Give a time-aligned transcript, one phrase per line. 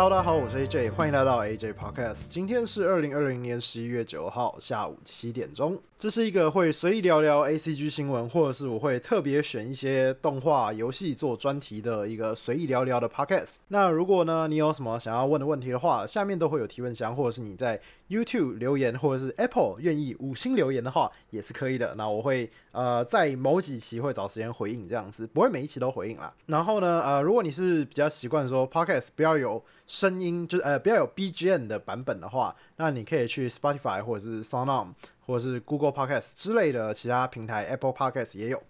[0.00, 2.28] Hello，大家好，我是 AJ，欢迎来到 AJ Podcast。
[2.30, 5.76] 今天是二零二零年十一月九号下午七点钟。
[5.98, 13.54] 这是一个会随意聊聊 ACG 新闻，或者是我会特别选一些动画、游戏做专题的一个随意聊聊的 Podcast。
[13.66, 21.94] 那如果呢，你有什么想要问的问题的话，下面都会有提问箱，或者是你在 YouTube 留言，或者是 Apple 愿意五星留言的话，也是可以的。
[21.96, 26.32] 那我会呃在某几期会找时间回应，这样子不会每一期都回应啦。
[26.46, 34.88] 然后呢，呃，如果你是比较习惯说 Podcast 不要有声音，就是呃不要有 BGM 的版本的话，那你可以去 Spotify 或者是 SoundOn。
[35.28, 38.60] 或者是 Google Podcast 之类的其他平台，Apple Podcast 也有。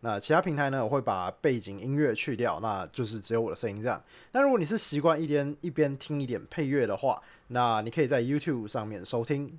[0.00, 4.02] 那其他平台呢，我会把背景音乐去掉，那就是只有我的声音这样。
[4.32, 9.58] 那如果你是习惯一边一边听一点配乐的话，那你可以在 YouTube 上面收听。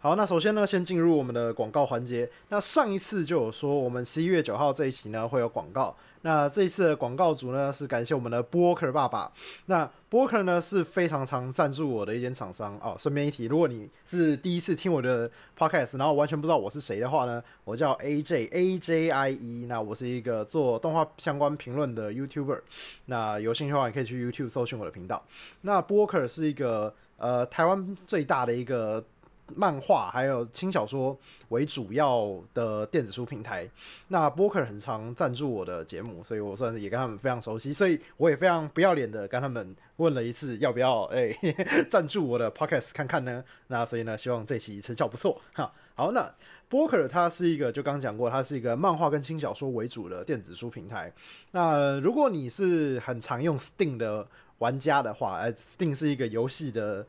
[0.00, 2.30] 好，那首先呢，先进入我们的广告环节。
[2.50, 5.92] 那上一次就有说，我们十一月九号这一期呢会有广告。
[6.22, 9.32] 那这一次的广告主呢是感谢我们的 Booker 爸爸。
[9.66, 12.94] 那 Booker 呢是非常常赞助我的一间厂商哦。
[12.96, 19.66] 顺便一提，如果你是第一次听我的 Podcast，然后完全不知道我是谁的话呢，我叫 AJ A J I E。
[19.68, 22.60] 那我是一个做动画相关评论的 YouTuber。
[23.06, 25.24] 那有兴趣的话，你可以去 YouTube 搜寻我的频道。
[25.62, 29.04] 那 Booker 是一个呃台湾最大的一个。
[29.54, 31.18] 漫画还有轻小说
[31.48, 33.68] 为主要的电子书平台，
[34.08, 41.34] 那播客很常赞助我的节目，所以我算是也跟他们非常熟悉，所以我也非常不要脸的跟他们问了一次要不要哎
[41.90, 43.42] 赞助我的 podcast 看看呢？
[43.68, 45.72] 那所以呢，希望这期成效不错哈。
[45.94, 46.32] 好，那
[46.68, 51.12] 播客它是一个就刚讲过，它是一个漫画跟轻小说为主的电子书平台。
[51.52, 57.06] 那如果你是很常用 Steam 的玩家的话，呃，Steam 是一个游戏的。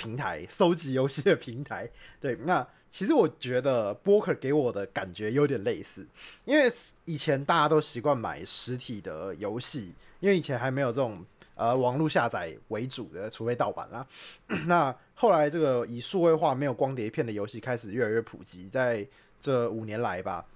[0.00, 1.86] 平台收集游戏的平台，
[2.18, 6.06] 对，那其实我觉得播客给我的感觉有点类似，
[6.46, 6.72] 因为
[7.04, 11.22] 以前大家都习惯买实体的游戏，因为以前还没有这种
[11.54, 14.06] 呃网络下载为主的，除非盗版啦。
[14.66, 19.06] 那后来这个以数位化、没有光碟片的游戏开始越来越普及，在
[19.38, 20.46] 这五年来吧，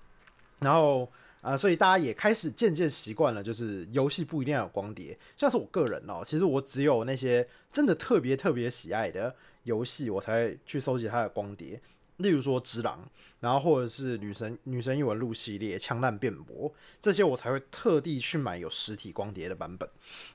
[0.61, 1.07] 然后。
[1.45, 5.17] 啊，所以大家也开始渐渐习惯了，就是游戏不一定要有光碟。
[5.37, 11.79] 像是我个人哦，其实我只有那些真的特别特别喜爱的游戏，我才去收集它的光碟。
[12.17, 12.99] 例如说《只狼》，
[13.41, 19.87] 然后或者是《女神女神异闻录》系列《枪弹辩驳》这些，我才会特地去买有实体光碟的版本。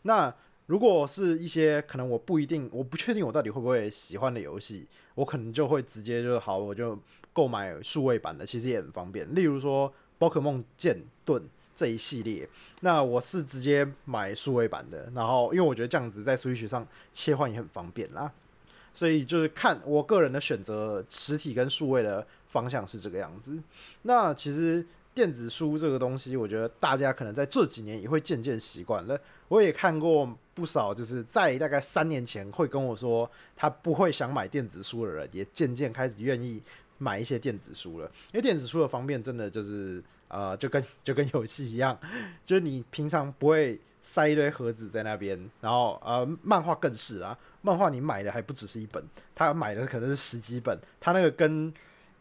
[0.03, 0.31] 那
[0.68, 7.00] 如果是一些可能我不一定，我不确定我到底会不会喜欢的游戏，我可能就会直接就好，我就
[7.34, 9.34] 购买数位版的，其实也很方便。
[9.34, 9.91] 例如说。
[10.19, 11.41] 宝可梦剑盾
[11.74, 12.47] 这一系列，
[12.81, 18.29] 那我是直接买数位版的，然后因为我觉得这样子在 Switch 上切换也很方便啦，
[18.94, 23.58] 所以就是看我个人的选择，实体跟数位的方向是这个样子。
[24.02, 29.18] 那其实电子书这个东西，我觉得大家可能在这几年也会渐渐习惯了。
[29.47, 36.62] 我也看过不少，就是在大概三年前会跟我说他不会想买电子书的人，也渐渐开始愿意。
[37.00, 41.98] 买一些电子书了，因为电子书的方便真的就是呃，就跟 就跟游戏一样，
[42.46, 51.74] 就是你平常不会塞一堆盒子在那边，然后呃，漫画更是啊，漫画你买的还不只是一本，他买的可能是十几本，他那个跟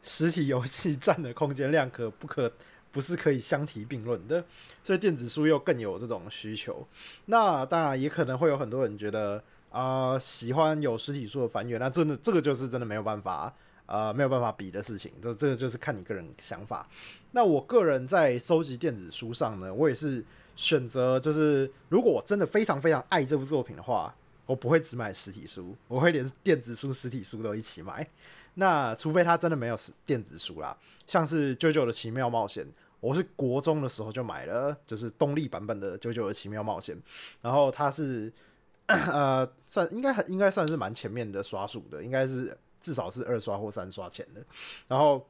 [0.03, 2.51] 实体游戏占的空间量可不可
[2.91, 4.43] 不是可以相提并论的，
[4.83, 6.87] 所以电子书又更有这种需求。
[7.27, 13.55] 那当然也可能会有很多人觉得啊，喜欢有实体书的翻阅，那真的这个就是真的没有办法。
[13.89, 16.87] 呃，没有办法比的事情，这这个就是看你个人想法。
[17.31, 20.23] 那我个人在收集电子书上呢，我也是
[20.55, 28.07] 选择，就是如果我真的非常非常爱这部作品的话，我不会只买实体书，我会连电子书、实体书都一起买。
[28.55, 30.77] 那除非它真的没有电子书啦，
[31.07, 32.63] 像是《九九的奇妙冒险》，
[33.01, 36.95] 我是国中的时候就买了，就是动力版本的《九九的奇妙冒险》，
[37.41, 38.31] 然后它是
[38.87, 42.55] 呃，算应该很应该算是蛮前面的刷数的，应该是。
[42.81, 44.41] 至少是二刷或三刷钱的，
[44.87, 45.27] 然后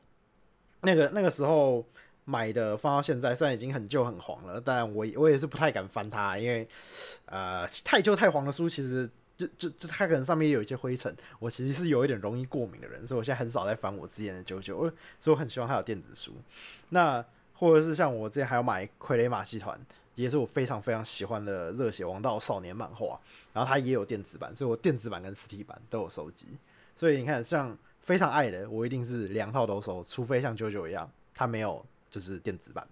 [0.82, 1.84] 那个那个时候
[2.24, 6.68] 买的放到现在，虽然已经很旧很黄了，但我我也是不太敢翻它，因为
[7.26, 14.80] 呃太旧太黄的书，其实就就就它可能上面有一些灰尘，我其实是有一点容易过敏的人，所以我现在很少在翻我之前的九九，
[15.18, 16.32] 所以我很希望它有电子书。
[16.90, 17.24] 那
[17.54, 19.78] 或者是像我之前还有买傀儡马戏团，
[20.14, 23.18] 也是我非常非常喜欢的热血王道少年漫画，
[23.52, 26.48] 然后它也有电子版，所以我电子版跟实体版都有收集。
[26.98, 32.84] 所以你看，像非常爱的，我一定是两套都收，除非像九九一样，他没有就是电子版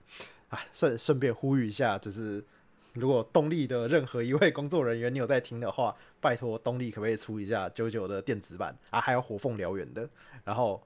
[0.49, 0.61] 啊。
[0.73, 2.43] 顺顺便呼吁一下，就是
[2.93, 9.01] 如果动力的任何一位工作人员你有在听的话，拜托动力可不可以出一下九九的电子版啊？
[9.01, 10.09] 还有火凤燎原的，
[10.45, 10.81] 然后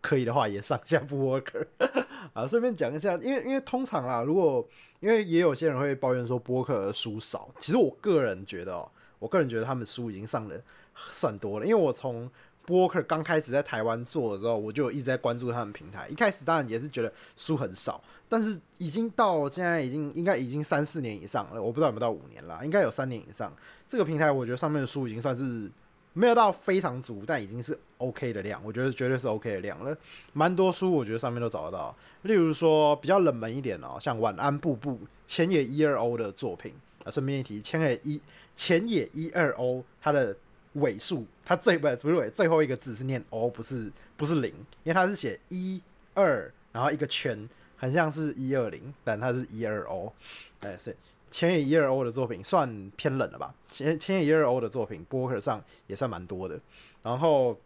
[0.00, 1.66] 可以的话也上下不 work
[2.34, 2.44] 啊。
[2.48, 4.68] 顺便讲一下，因为因为通常啦，如果
[4.98, 8.90] 因为也有些人会抱怨说播客的书少，其实我个人觉得哦。
[9.20, 10.62] 我个人觉得他们书已经上的
[10.94, 12.30] 算多了，因为我从
[12.66, 16.08] 播客刚开始在台湾做的时候，我就一直在关注他们平台。
[16.08, 23.52] 一开始当然也是觉得书很少，但是已经到现在已经应该已经三四年以上了，我不知道有没有到五年了，应该有三年以上。
[23.86, 25.70] 这个平台我觉得上面的书已经算是
[26.14, 29.94] 没有到非常足，但已经是 OK 的量，我觉得绝对是 OK 的量了。
[30.32, 36.72] 蛮多书我觉得上面都找得到，例如说比较冷门一点哦，像晚安布布千野一二 O 的作品
[37.04, 38.22] 啊，顺便一提，千野一
[38.56, 40.34] 千野一二 O 它的。
[40.74, 45.82] 尾数，它最不不是尾，最后一个字是念 O，不是不是零，因为它是写一
[46.14, 50.12] 二，然后一个圈，很像是一二零，但它是一二 O，
[50.60, 50.96] 哎，是
[51.30, 53.54] 千野一二 O 的作品算偏冷了吧？
[53.70, 56.60] 千千野一二 O 的作品，博客上也算蛮多的。
[57.02, 57.58] 然后，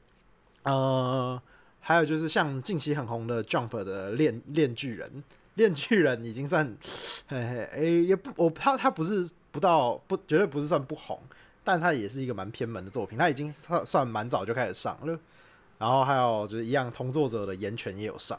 [0.62, 1.40] 呃，
[1.80, 5.22] 还有就是像近期很红的 Jump 的炼炼巨人，
[5.54, 6.66] 炼巨人已经算，
[7.26, 11.20] 嘿嘿，哎，也不，我他他不是不到不，绝对不是算不红。
[11.62, 15.18] 但它也是一个蛮偏门的作品，它已经算算蛮早就开始上了。
[15.78, 18.36] 然后还有就是一样同作者的岩泉也有上，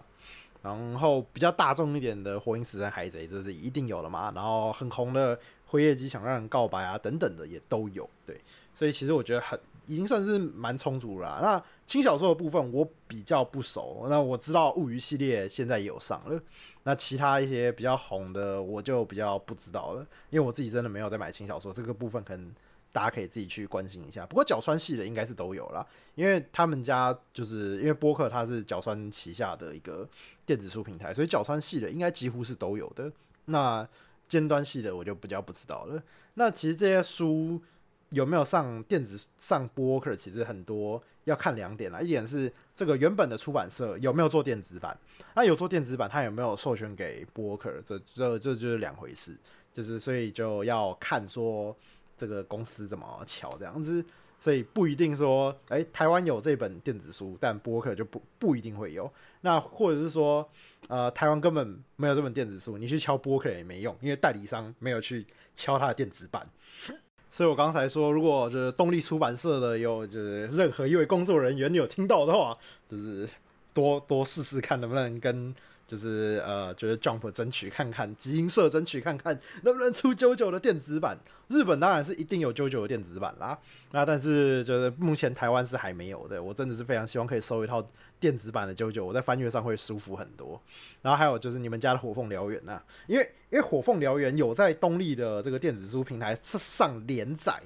[0.61, 4.29] 然后比较大众一点的火影死神海贼这是一定有的嘛。
[4.35, 8.09] 然后很红的辉夜姬想让人告白啊等等的也都有。
[8.25, 8.41] 对，
[8.75, 11.39] 所以其实我觉得很已经算是蛮充足了。
[11.41, 16.37] 那轻小说的部分我比较不熟，那我知道物语系列现在也有上了。
[16.83, 22.53] 那其他一些比较红的我就比较不知道了，因为我自己真的没有在买轻小说这个部分，可能。
[22.91, 30.09] 大家可以自己去关心一下，不过角川系的应该是都有啦，因为他们家就是因为播客它是角川旗下的一个
[30.43, 33.11] 电子书平台，所以角川系的应该几乎是都有的。
[33.45, 33.87] 那
[34.27, 36.01] 尖端系的我就比较不知道了。
[36.33, 37.61] 那其实这些书
[38.09, 42.01] 有没有上电子上播客，其实很多要看两点啦。
[42.01, 44.97] 一点是这个原本的出版社有没有做电子版，
[45.35, 49.37] 那有做电子版，它有没有授权给播客，这这这就是两回事。
[49.71, 51.77] 就是所以就要看说。
[52.19, 54.03] 这个公司怎么敲这样子，
[54.37, 59.09] 所以不一定说，哎，台湾有这本电子书，但播客就不不一定会有。
[59.39, 60.47] 那或者是说，
[60.89, 65.25] 呃，台湾根本没有这本电子书，你去敲播客也没用，因为代理商没有去
[65.55, 66.45] 敲它的电子版。
[67.31, 72.57] 所以我刚才说，如果就是动力出版社的有就是任何一位工作人员有听到的话，
[72.89, 73.29] 就是
[73.73, 75.55] 多多试试看能不能跟。
[75.89, 81.17] 就是呃，觉得 Jump 争取看看，集英社争取看看， 能不能出九九的电子版？
[81.47, 83.57] 日本当然是一定有九九的电子版啦。
[83.91, 86.41] 那但是就是目前台湾是还没有的。
[86.41, 87.83] 我真的是非常希望可以收一套
[88.19, 90.61] 电子版的九九，我在翻阅上会舒服很多。
[91.01, 97.59] 然后还有就是你们家的火凤燎原呐，因为因为火凤燎原有在东立的这个电子书平台上连载，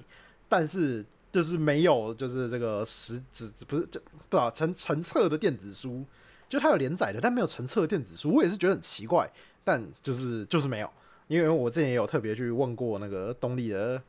[0.48, 6.06] 但是就是没有就是这个实质不是就不知道成成册的电子书。
[6.54, 9.28] 就它有连载的，但没有成册的电子书，我也是觉得很奇怪。
[9.64, 10.90] 但就是就是没有，
[11.28, 14.00] 因为我之前也有特别去问过那个东立的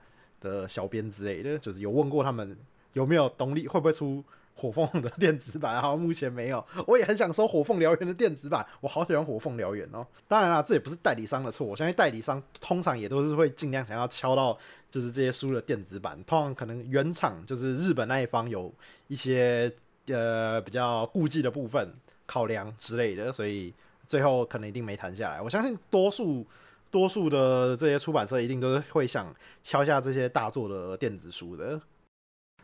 [0.40, 2.54] 的小编之类的，就是有问过他们
[2.92, 4.22] 有没有东立会不会出
[4.56, 6.62] 火凤的电子版，然后目前没有。
[6.86, 10.06] 我也很想收火凤燎原的电子版，我好喜欢火凤燎原哦。
[10.28, 14.58] 当然啦，这也不是代理商的错，我相信代理商通常也都是会尽量想要敲到
[14.90, 18.74] 就是这些书的电子版，通常可能原厂就是日本那一方有
[19.06, 19.72] 一些
[20.08, 21.94] 呃比较顾忌的部分。
[22.26, 23.72] 考量之类的，所以
[24.08, 25.40] 最后可能一定没谈下来。
[25.40, 26.46] 我相信多数
[26.90, 31.80] 多数的这些出版社一定都会想敲下这些大作的电子书的。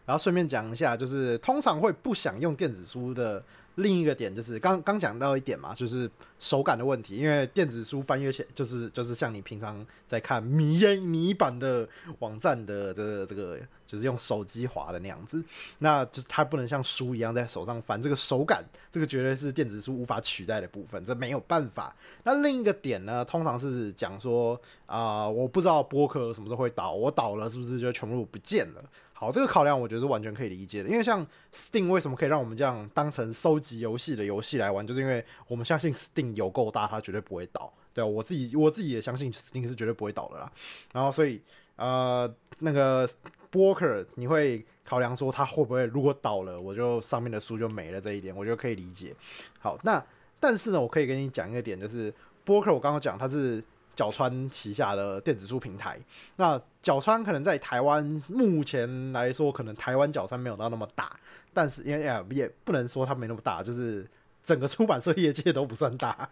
[0.07, 3.43] 然后顺便讲一下，就是通常会不想用电子书的。
[3.81, 7.17] 另一个点就是刚刚讲到一点嘛，就是手感的问题。
[7.17, 11.89] 因为电子书翻阅起就是就是像你平常在看迷迷版的
[12.21, 15.43] 网站的这个这个，就是用手机滑的那样子，
[15.79, 18.01] 那就是它不能像书一样在手上翻。
[18.01, 21.95] 这个手感，这个绝对是电子书无法取代的部分，这没有办法。
[22.23, 28.85] 那另一个点呢，通常是讲说啊，我不知道播客什么时候会倒，我倒了是不是就全部不见了？
[29.21, 37.71] 好，这个考量我觉得是完全可以理解的，因为像 Steam 为什么可以让我们这样当成收集游戏的游戏来玩，就是因为我们相信 Steam 有够大，它绝对不会倒。
[37.93, 40.51] 对啊，我自己我自己也相信 Steam 是绝对不会倒的啦。
[40.95, 41.39] 然后所以
[41.77, 43.07] 呃，那个
[43.51, 49.15] b o k e r 你会考量说它会不会如果倒了，我就上面的书就没了这一点，我觉得可以理解。
[49.59, 50.03] 好，那
[50.41, 52.11] 但是呢，我可以跟你讲一个点，就是
[52.43, 53.63] b o k e r 我刚刚讲它是。
[54.01, 56.01] 角川旗下的电子书平台，
[56.37, 61.15] 那角川可能在台湾目前来说，可能台湾角川没有到那么大，
[61.53, 64.09] 但是因为也不能说它没那么大，就是
[64.43, 66.27] 整个出版社业界都不算大。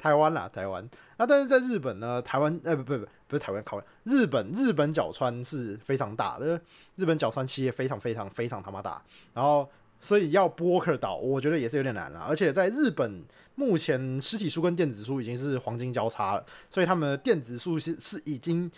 [0.00, 0.88] 台湾啦，台湾。
[1.16, 6.60] 那但是在日本呢，台湾呃不不不不是台湾，考日本日本角川是非常大的，
[6.94, 9.02] 日本角川企业非常非常非常他妈大，
[9.34, 9.68] 然后。
[10.00, 12.20] 所以要播客岛，我觉得也是有点难了。
[12.20, 13.24] 而且在日本，
[13.54, 18.70] 目前实体书跟电子书已经是黄金交叉了，所以他们的电子书是是已经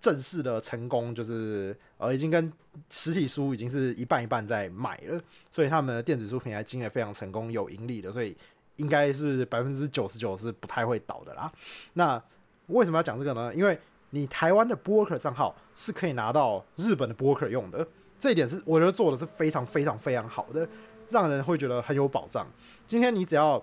[0.00, 2.52] 正式的成功，就是呃已经跟
[2.90, 5.20] 实体书已经是一半一半在卖了，
[5.52, 8.36] 所以他们的电子书平台经营非常成功，有盈利的，所以
[8.76, 11.50] 应该是百分之九十九是不太会倒的啦。
[11.92, 12.22] 那
[12.66, 13.54] 为什么要讲这个呢？
[13.54, 13.78] 因为
[14.10, 17.86] 你台湾的 Broker 账号是可以拿到日本的 Broker 用的，
[18.24, 20.66] 这一点是我觉得做的是非常非常非常好的，
[21.10, 22.46] 让人会觉得很有保障。
[22.86, 23.62] 今天你只要，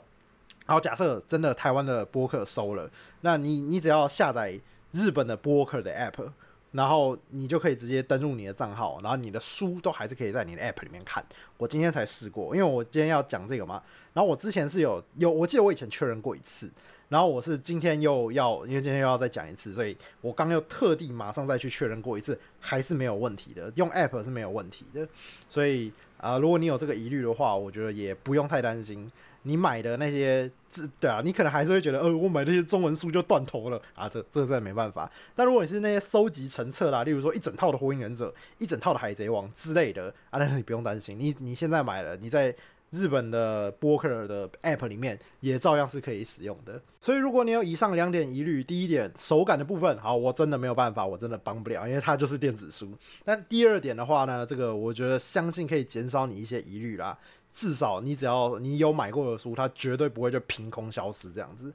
[0.68, 2.88] 好假设真的台湾的播客收了，
[3.22, 6.32] 那你你只要下载日本的播客的 App，
[6.74, 11.26] 然后你就可以直接登录你的账号，然后你的书都还是可以在你的 App 里面看。
[11.58, 13.82] 我今天才试过，因为我今天要讲这个嘛，
[14.14, 16.70] 然后我之前是有有，我记得我以前确认过一次。
[17.12, 25.06] 然后我是今天又要，因为今天又要再讲一次，所以我刚又特地马上再去确认过一次，还是没有问题的，用 App 是没有问题的。
[25.50, 29.12] 所以啊，如果你有这个疑虑的话，我觉得也不用太担心。
[29.44, 35.12] 你买的那些字，对啊，你可能还是会觉得，呃，我买那些中文书就断头了啊，这这真的没办法。
[35.36, 42.56] 但如果你是那些收集成册啦，例如说一整套的火影忍者、一整套的海贼王之类的啊，那你不用担心，你你现在买了，你在。
[42.92, 52.92] 日本的播客的 App 里面也照样是可以使用的，所以如果你有以上两点疑虑，第一点手感的部分，好，我真的没有办法，我真的帮不了，因为它就是电子书。
[53.24, 57.18] 但第二点的话呢，这个我觉得相信可以减少你一些疑虑啦，
[57.54, 61.74] 至少你只要你有买过的书，它绝对不会就凭空消失这样子。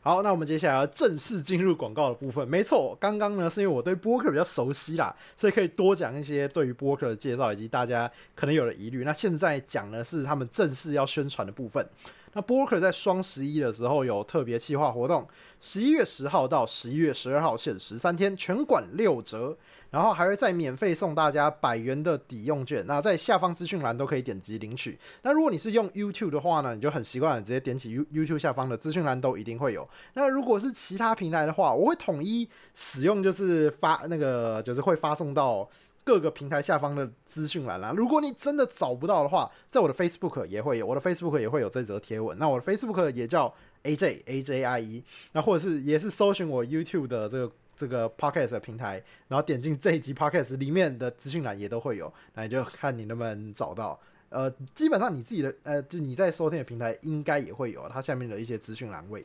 [0.00, 2.46] 好，那我们接下来要正式进入广告的部分。
[2.48, 9.04] 没错，刚刚呢是因为我对播客比较熟悉啦，所以可以多讲一些对于播客的介绍以及大家可能有的疑虑。
[9.04, 11.86] 那现在讲的是他们正式要宣传的部分。
[12.32, 15.26] 那播客在双十一的时候有特别计划活动，
[15.60, 19.56] 十一月十号到十一月十二号限时三天，全馆六折。
[19.90, 24.98] 然后还会再免费送大家百元的抵用券，那在下方资讯栏都可以点击领取。
[25.22, 29.88] 那如果你是用 YouTube 的话呢，你就很习惯直接点起 You YouTube 下方的资讯栏都一定会有。
[30.12, 35.66] 那如果是其他平台的话，我会统一使用，就是发那个就是会发送到
[36.04, 37.92] 各个平台下方的资讯栏啦。
[37.96, 42.36] 如果你真的找不到的话，在我的 Facebook 也会有，我的 Facebook 也会有这则贴文。
[42.38, 43.54] 那我的 Facebook 也叫
[43.84, 45.02] AJ AJIE，
[45.32, 47.52] 那或者是也是搜寻我 YouTube 的这个。
[47.78, 53.98] 这个 podcast 的平台，然后点进这一集 podcast 里面的资讯栏也都会有，那你就看你能不能找到。
[54.30, 59.24] 呃，基本上你自己的呃，就你在收听的平台应该也会有它下面的一些资讯栏位。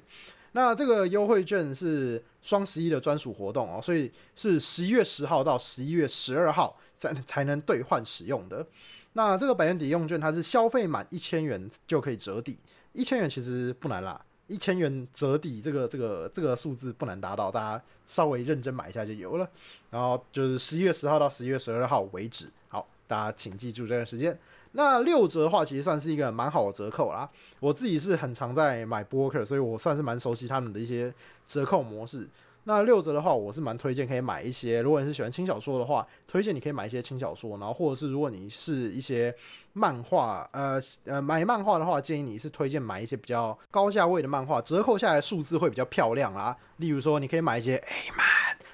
[0.51, 8.65] 那这个优惠券是双十一的专属活动哦，所以是十一月十号到十一月十二号才才能兑换使用的。
[9.13, 12.60] 那这个百元抵用券它是消费满一千元就可以折抵，
[12.93, 14.24] 一千元其实不难啦。
[14.47, 19.50] 一千元折抵，这个这个这个数字不难达到，大家稍微认真买一下就有了。
[19.89, 24.38] 然后就是十一月十号到十一月十二号为止，好，大家请记住这段时间。
[24.73, 27.29] 那六折的话，其实算是一个蛮好的折扣啦。
[27.59, 31.13] 我自己是很常在买 Booker，，所以我算是蛮熟悉他们的一些
[31.45, 32.27] 折扣模式。
[32.65, 34.82] 那六折的话，我是蛮推荐可以买一些。
[34.82, 37.58] 如果你是喜欢轻小说的话，推荐你可以买一些轻小说。
[37.58, 39.36] 然后或者是如果你是一些
[39.74, 46.55] 漫画，呃呃买漫画的话，建议你是推荐买一些比较高价位的漫画，折扣下来数字会比较漂亮啊。
[46.77, 48.25] 例如说，你可以买一些 A 漫，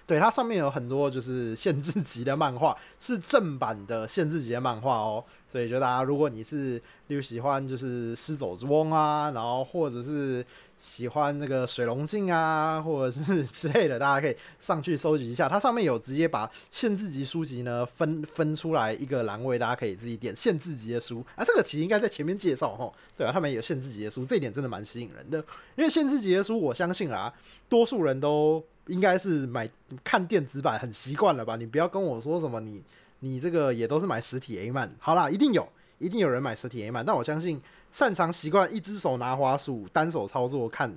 [0.05, 5.23] 对它上面有很多就是限制级的漫画，是正版的限制级的漫画哦。
[5.51, 6.75] 所以就大家，如果你是
[7.07, 10.45] 例如喜欢就是《狮走之翁》啊，然后或者是
[10.79, 15.47] 喜欢那个水龙镜啊，或者是之类的，大家可以上去收集一下。
[15.47, 21.23] 它上面有直接把限制级书籍呢分分出来一个栏位，大家可以自己点限制级的书。
[21.35, 25.37] 啊，这个其实应该在前面介绍哈，对啊，他们有限制级的书，这一点真的蛮吸引人的。
[25.75, 27.31] 因为限制级的书，我相信啊，
[27.67, 29.69] 多数人都应该是买
[30.03, 31.55] 看电子版很习惯了吧？
[31.55, 32.81] 你不要跟我说什么你。
[33.21, 35.67] 你这个也都是买实体 A 漫，好啦，一定有，
[35.97, 40.93] 一定有人买实体 A 漫，但我相信擅长习惯一只手拿滑鼠单手操作看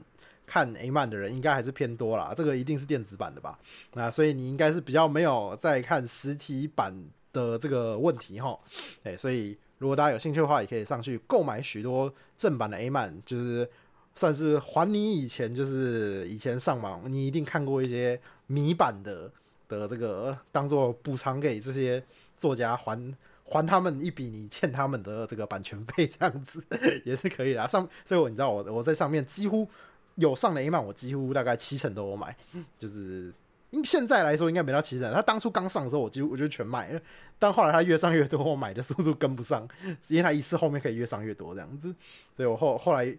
[0.46, 2.34] 看 A 漫的人，应该还是偏多啦。
[2.36, 3.58] 这个一定是电子版的吧？
[3.94, 6.94] 那所以你应该是比较没有在看实体版
[7.32, 8.58] 的这个问题哈。
[9.04, 13.68] 哎，所以如果大家有兴趣的话，也可以上去购买许多正版的 A 漫，就是
[14.14, 19.30] 算是还你以前就是以前上网你一定看过一些迷版的。
[19.68, 22.04] 的这个当做补偿给这些
[22.36, 23.14] 作家还
[23.52, 26.64] 还他们一笔你欠他们的这个版权费，这样子
[27.04, 27.68] 也是可以的。
[27.68, 29.68] 上所以我你知道我我在上面几乎
[30.14, 32.34] 有上了 A 漫，我几乎大概七成都有买，
[32.78, 33.32] 就是
[33.70, 35.12] 因现在来说应该没到七成。
[35.12, 37.00] 他当初刚上的时候，我几乎我就全买了，
[37.38, 39.68] 但后来他越上越多，我买的速度跟不上，
[40.08, 41.94] 因为他一次后面可以越上越多这样子，
[42.36, 43.16] 所以我后后来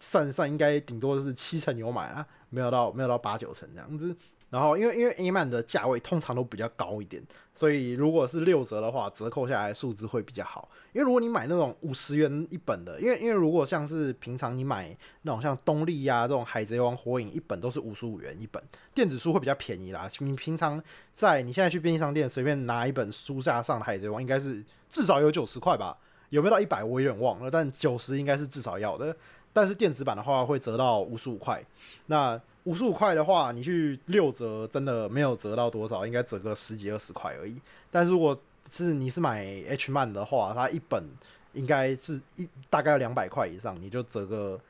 [0.00, 4.14] 算算应该顶多就是七成有买了，没有到没有到八九成这样子。
[4.52, 7.22] 然后因为因为 A 曼的价位通常都比较高一点，
[7.54, 10.68] 所以如果是六折的话，折扣下来数字会比较好。
[10.92, 18.62] 因为如果你买那种五十元一本的，因为因为如果像是平常你买那种像东立呀这种海贼王、火影一本都是五十五元一本，
[18.94, 20.06] 电子书会比较便宜啦。
[20.18, 20.82] 你平常
[21.14, 25.96] 在你现在去便利商店随便拿一本书架上的海贼王，应该是至少有九十块吧？
[26.28, 26.84] 有没有到一百？
[26.84, 29.16] 我有点忘了，但九十应该是至少要的。
[29.54, 31.62] 但是电子版的话会折到五十五块，
[32.06, 37.60] 那五十五块的话，你去六折真的没有折到多少，应该折个十几二十块而已。
[37.90, 38.36] 但是如果
[38.70, 41.04] 是你是买 H 漫的话，它一本
[41.52, 44.60] 应该是一大概两百块以上，你就折个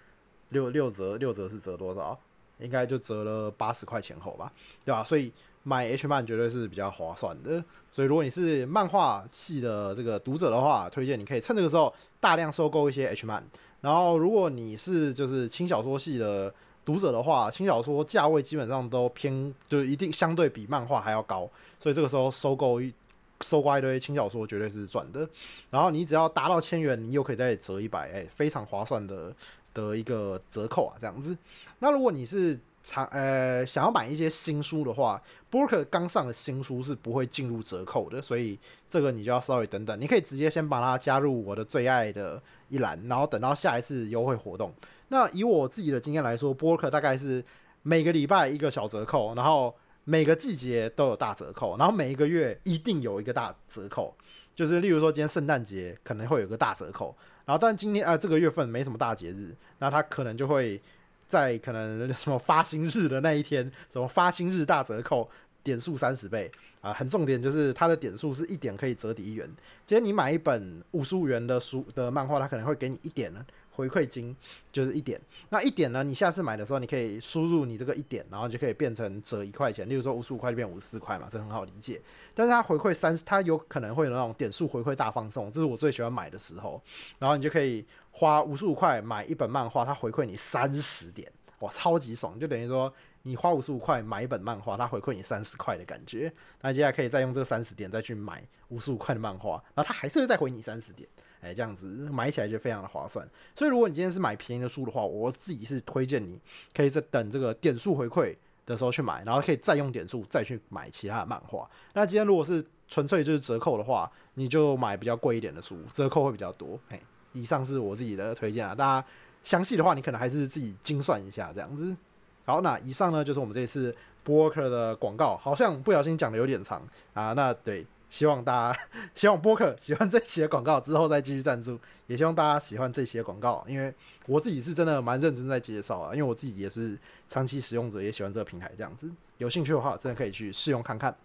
[0.48, 2.18] 六六折，六折是折多少？
[2.58, 4.52] 应该就折了八十块钱后吧，
[4.84, 5.02] 对吧？
[5.02, 5.32] 所以
[5.64, 7.62] 买 H 漫绝对是比较划算的。
[7.90, 13.44] 所以如果你是漫画系的这个读者的话，推荐你可以趁这个时候大量收购一些 H 漫。
[13.80, 21.48] 然后，如果你是就是轻小说系的读者的话，轻小说价位基本上都偏，就一定相对比漫画还要高，
[21.80, 22.92] 所以这个时候收购一
[23.40, 25.28] 收刮一堆轻小说绝对是赚的。
[25.70, 29.32] 然后你只要达到千元，你又可以再折一百，哎，非常划算的
[29.72, 31.36] 的一个折扣啊，这样子。
[31.78, 38.58] 那如果你是长呃想要买一些新书的话，Book 刚上的新书是不会进入折扣的，所以
[38.90, 40.00] 这个你就要稍微等等。
[40.00, 42.42] 你可以直接先把它加入我的最爱的。
[42.72, 44.72] 一栏，然后等到下一次优惠活动。
[45.12, 47.44] 那以我自己的经验来说，播客大概是
[47.82, 54.16] 每个礼拜一个小折扣，然后每个季节都有大折扣，然后每一个月一定有一个大折扣。
[54.56, 57.14] 就是例如说今天圣诞节可能会有个大折扣，
[57.44, 60.80] 然后但今天啊这个月份没什么大节日，那它可能就会
[61.28, 65.28] 在可能 什么发薪日的那一天，什么发薪日大折扣。
[65.64, 66.50] 点数三十倍
[66.80, 69.48] 啊，很重点就是它的点数是一点可以折抵一元。
[69.86, 73.32] 今天你买一本五十五元的书的漫画，它可能会给你一点
[73.82, 74.36] 回馈金，
[74.70, 75.20] 就是一点。
[75.48, 79.88] 那一点呢，你下次买的时候，你可以输入你这个一点，然后就可以变成折一块钱。
[79.88, 82.00] 例如说五十五块就变五十四块嘛，这很好理解。
[82.32, 86.80] 但是它回馈三，它有可能会有那种点数回馈大放送，这是我最喜欢买的时候。
[87.18, 92.38] 然后你就可以花五十五块买一本漫画，它回馈你三十点，哇，超级爽！
[92.38, 92.92] 就等于说。
[93.24, 101.08] 你花五十五块买一本漫画，它回馈你三十块的感觉，那接下来可以再用这三十点再去买五十五块的漫画，然后它还是会再回你三十点，
[101.42, 103.28] 哎，这样子买起来就非常的划算。
[103.54, 106.40] 所以如果你今天是买便宜的书的话，我自己是推荐你
[106.72, 111.68] 可以在等这个点数回馈的时候去买，然后可以再用点数再去买其他的漫画。
[111.94, 116.78] 那今天如果是纯粹就是折扣的话，你就买比较贵一点的书，折扣会比较多。
[116.88, 117.02] 嘿，
[117.32, 119.06] 以上是我自己的推荐啊，大家
[119.42, 121.96] 详细的话你可能还是自己精算一下这样子。
[122.44, 126.82] 好，那以上呢就是我们这次播客的广告，好像不小心讲的有点长
[127.14, 127.32] 啊。
[127.32, 128.78] 那对，希望大家
[129.14, 133.90] 希望播客喜欢这期的广告，之后再继续赞助，也希望大家喜欢这期的广告，因为
[134.26, 136.94] 我自己是真的蛮认真在介绍啊，因为我自己也是
[137.26, 139.10] 长期使用者，也喜欢这个平台这样子。
[139.38, 141.16] 有兴趣的话，真的可以去试用看看。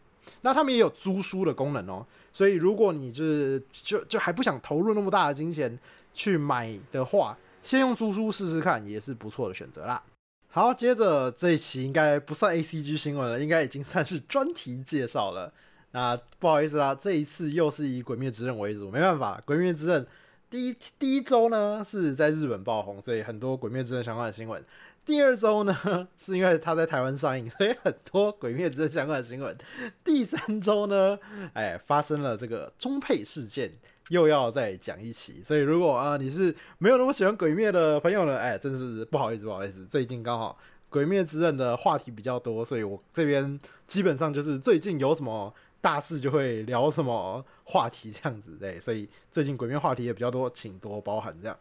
[0.44, 5.78] 那他们也有租书的功能哦，所以如果你就是就就还不想投入那么大的金钱
[6.14, 10.02] 去买的话，先用租书试试看，也是不错的选择啦。
[10.48, 15.52] 好，接着这一期应该不算 A C G 新闻了，应该已经算是专题介绍了。
[15.92, 20.04] 那不好意思啦，这一次又是以《鬼灭之刃》为主，没办法，《鬼灭之刃》
[20.50, 24.64] 第一第一周呢是在日本爆红，所以很多《鬼灭之刃》相关的新闻。
[25.06, 25.76] 第二周呢
[26.18, 29.58] 是因为它在台湾上映，所以很多《鬼灭之刃》相关的新闻。
[30.04, 31.18] 第三周呢，
[31.54, 33.72] 哎，发生了这个中配事件。
[34.10, 40.58] 又要再讲一期，所以如果啊你是没有那么喜欢鬼灭的朋友呢，哎，真是不好意思，不好意思，最近刚好
[40.90, 51.58] 鬼灭之刃的话题比较多，所以我这边基本上就是最近有什么大事就会聊什么话题这样子，对，所以最近鬼灭话题也比较多，请多包涵这样。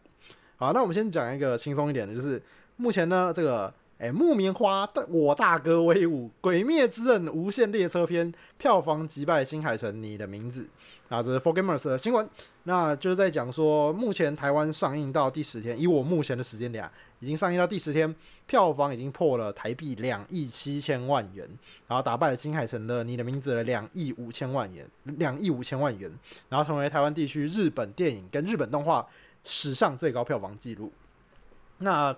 [0.55, 2.41] 好，那我们先讲一个轻松一点的，就是
[2.75, 3.73] 目前呢这个。
[3.99, 6.27] 哎，木棉花，我大哥威武！
[6.39, 10.69] 《鬼灭之刃》无限列车篇票房击败新海诚，你的名字
[11.09, 12.27] 啊，这是 For Gamers 的新闻。
[12.63, 16.89] 那就是在讲说，目前台湾上映到第十天，以我目前的时间点，
[17.19, 18.13] 已经上映到第十天，
[18.45, 21.47] 票房已经破了台币两亿七千万元，
[21.87, 26.11] 然后打败了金海城的《你的名字》的两亿五千万元，两亿五千万元，
[26.49, 29.07] 然后成为台湾地区日本电影跟日本动画
[29.45, 30.91] 史上最高票房纪录。
[31.77, 32.13] 那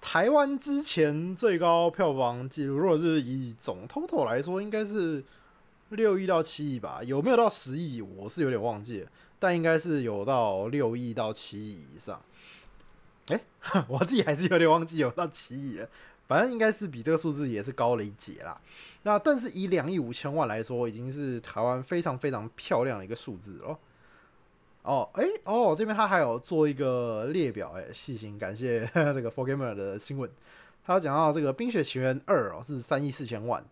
[0.00, 5.22] 台湾之前最高票房记录，如果是以总 total 来说，应该是
[5.90, 7.00] 六亿到七亿吧？
[7.04, 8.00] 有没有到十亿？
[8.00, 12.20] 我是有点忘记了，但应该是有到六亿到七亿以上。
[13.28, 13.40] 哎，
[13.88, 15.88] 我自己还是有点忘记有到七亿了，
[16.26, 18.60] 反正应该是比这个数字也是高了一截啦。
[19.04, 23.78] 那但是以两亿五千万来说，已经是台湾非常非常漂亮的一个数字了。
[24.82, 30.30] 哦，哎，哦，这边他还有做一个列表，哎，细心感谢 这个 For Gamer 的新闻，
[30.84, 33.64] 他讲到这个《冰雪奇缘二》哦是三亿四千万，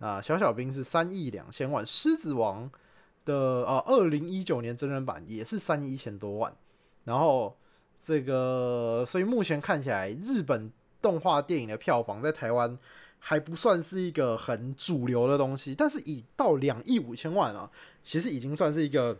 [0.00, 2.70] 啊，小小兵是三亿两千万，狮子王
[3.26, 6.50] 的呃二零一九年真人版也是三亿一千多万，
[7.04, 7.54] 然后
[8.02, 12.78] 这个所以目前看起来日本动画电影的票房在台湾
[13.18, 17.70] 还不算是一个很主流的东西，但是以到两亿五千万啊，
[18.02, 19.14] 其实已经算是一个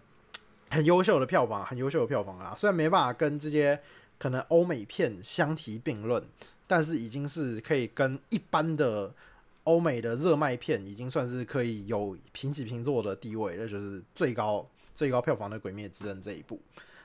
[0.71, 2.55] 很优秀的票房，很优秀的票房啦。
[2.57, 3.79] 虽然没办法跟这些
[4.19, 6.27] 可能欧美片相提并论，
[6.67, 9.13] 但是已经是可以跟一般的。
[9.65, 16.59] 欧美的热卖片已经算是可以有平起平坐的地位，那就是最高最高票房的《鬼灭之刃》这一部。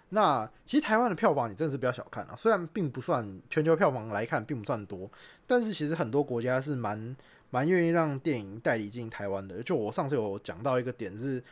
[0.09, 5.09] 那其实台湾的票房你真的是不要小看啊，虽然并不算全球票房来看并不算多，
[5.45, 7.15] 但是其实很多国家是蛮
[7.49, 9.61] 蛮愿意让电影代理进台湾的。
[9.61, 11.43] 就我上次有讲到一个点是，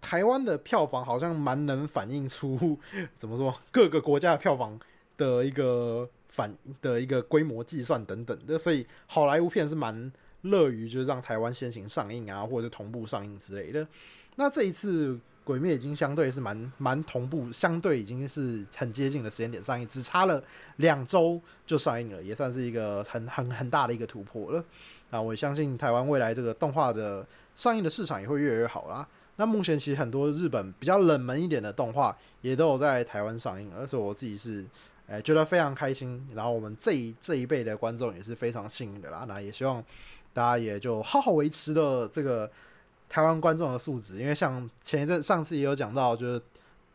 [0.00, 2.78] 台湾的票房好像蛮能反映出
[3.16, 4.78] 怎么说各个国家的票房
[5.16, 10.10] 的一个反的一个规模计算等等的，所以好莱坞片是蛮。
[10.42, 13.86] 乐于就是让台湾先行上映啊，或者是同步上映之类的。
[14.36, 20.40] 那这一次《鬼灭》已经相对是蛮蛮同步，相对已经是很接近的时间点上映，只差了
[20.76, 24.64] 两周就上映了，也算是一个很很很大的一个突破了。
[25.10, 29.04] 那我相信台湾未来这个动画的上映的市场也会越来越好啦。
[29.36, 34.64] 那目前其实很多日本比较冷门一点的动画也都有在台湾上映，而且我自己是
[35.08, 36.28] 诶觉得非常开心。
[36.34, 39.24] 然后我们这一这一辈的观众也是非常幸运的啦。
[39.26, 39.84] 那也希望。
[40.32, 42.50] 大家也就好好维持了这个
[43.08, 46.42] 台湾观众的素质，因为像前一阵上次也有讲到，就是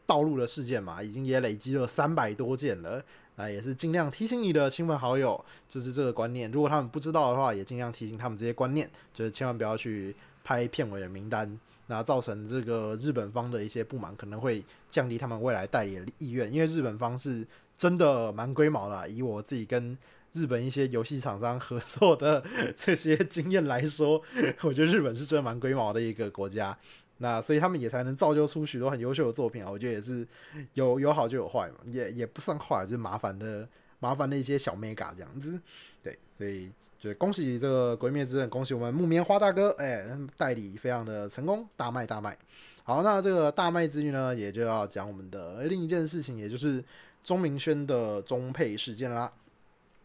[0.05, 3.03] 道路的事件嘛，已经也累积了三百多件了。
[3.35, 6.51] 那也是尽量提醒你的亲朋好友，就是这个观念。
[6.51, 16.53] 如果他们不知道的话，也尽量提醒他们这些观念，就是千万不要去拍片尾的名单，那造成这个日本方的一些不满，可能会降低他们未来代理的意愿。
[16.53, 19.97] 因为日本方是真的蛮龟毛的，以我自己跟。
[20.33, 22.43] 日本一些游戏厂商合作的
[22.75, 24.21] 这些经验来说，
[24.61, 26.77] 我觉得日本是真的蛮龟毛的一个国家。
[27.19, 29.71] 那所以他们也才能造就出许多很优秀的作品啊。
[29.71, 30.27] 我觉得也是
[30.73, 33.67] 有有好就有坏嘛，也也不算坏，就是麻烦的
[33.99, 35.57] 麻烦的一些小 mega 这样子。
[36.01, 36.69] 对，所以
[36.99, 42.37] 就恭喜这个《鬼灭之刃》，恭喜我们木棉花大哥，哎，代理非常的成功，大卖大卖。
[42.83, 46.83] 好，那这个大卖之余呢，也就要讲我们的另一件事情，也就是
[47.23, 49.31] 钟明轩的中配事件啦。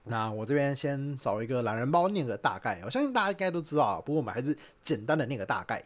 [0.04, 4.02] 那我这边先找一个懒人包念个大概，我相信大家应该都知道啊。
[4.04, 5.84] 不过我们还是简单的念个大概。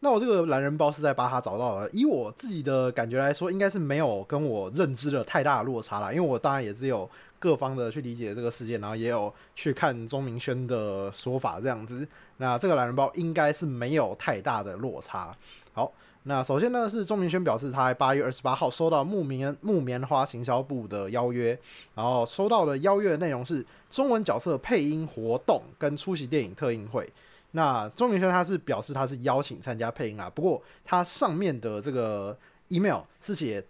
[0.00, 6.10] 那我这个懒人包是在巴哈找到的，以我自己的感觉来说，应该是没有跟我认知的太大的落差啦。
[6.12, 12.04] 因为我当然也是有各方的去理解这个事件，然后也有去看钟明轩的说法这样子。
[12.38, 15.32] 那这个懒人包应该是没有太大的落差。
[15.72, 15.92] 好。
[16.24, 21.58] 那首先呢，是钟明轩表示他在八月二十八号收到木棉木棉花行销部的邀约，
[21.96, 27.12] 然后收到的邀约的内容是中文角色配音活动跟出席电影特映会。
[27.50, 33.60] 那钟明轩他是表示他是邀请参加配音啊，不过他上面的这个 email 是写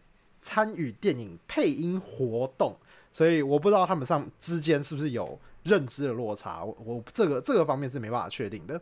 [0.42, 2.76] 参与电影配音活动，
[3.10, 8.78] 所以我不知道他们上之间是不是有认知的落差，我我这个这个方面是没办法确定的。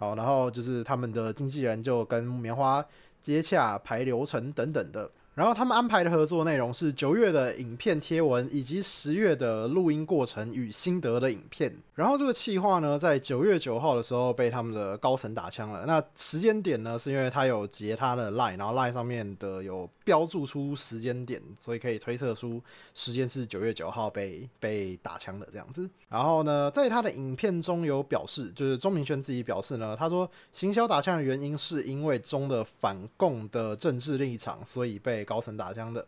[0.00, 2.84] 好，然后就是他们的经纪人就跟棉花。
[3.20, 5.10] 接洽、排流程等等的。
[5.40, 11.74] 然后他们安排的合作内容是九月的影片贴文，以及十月的录音过程与心得的影片。
[11.94, 15.86] 然后这个企划呢，在九月九号的时候被他们的高层打枪了。
[15.86, 25.88] 那时间点呢，是因为他有截他的 line，然后 line 上面的有标注出时间点，所以可以推测出时间是九月九号被被打枪的这样子。
[26.10, 35.24] 然后呢，在他的影片中有表示，就是钟明轩自己表示呢，他说行销打枪的原因是因为中的反共的政治立场，所以被。
[35.30, 36.04] 高层打枪的，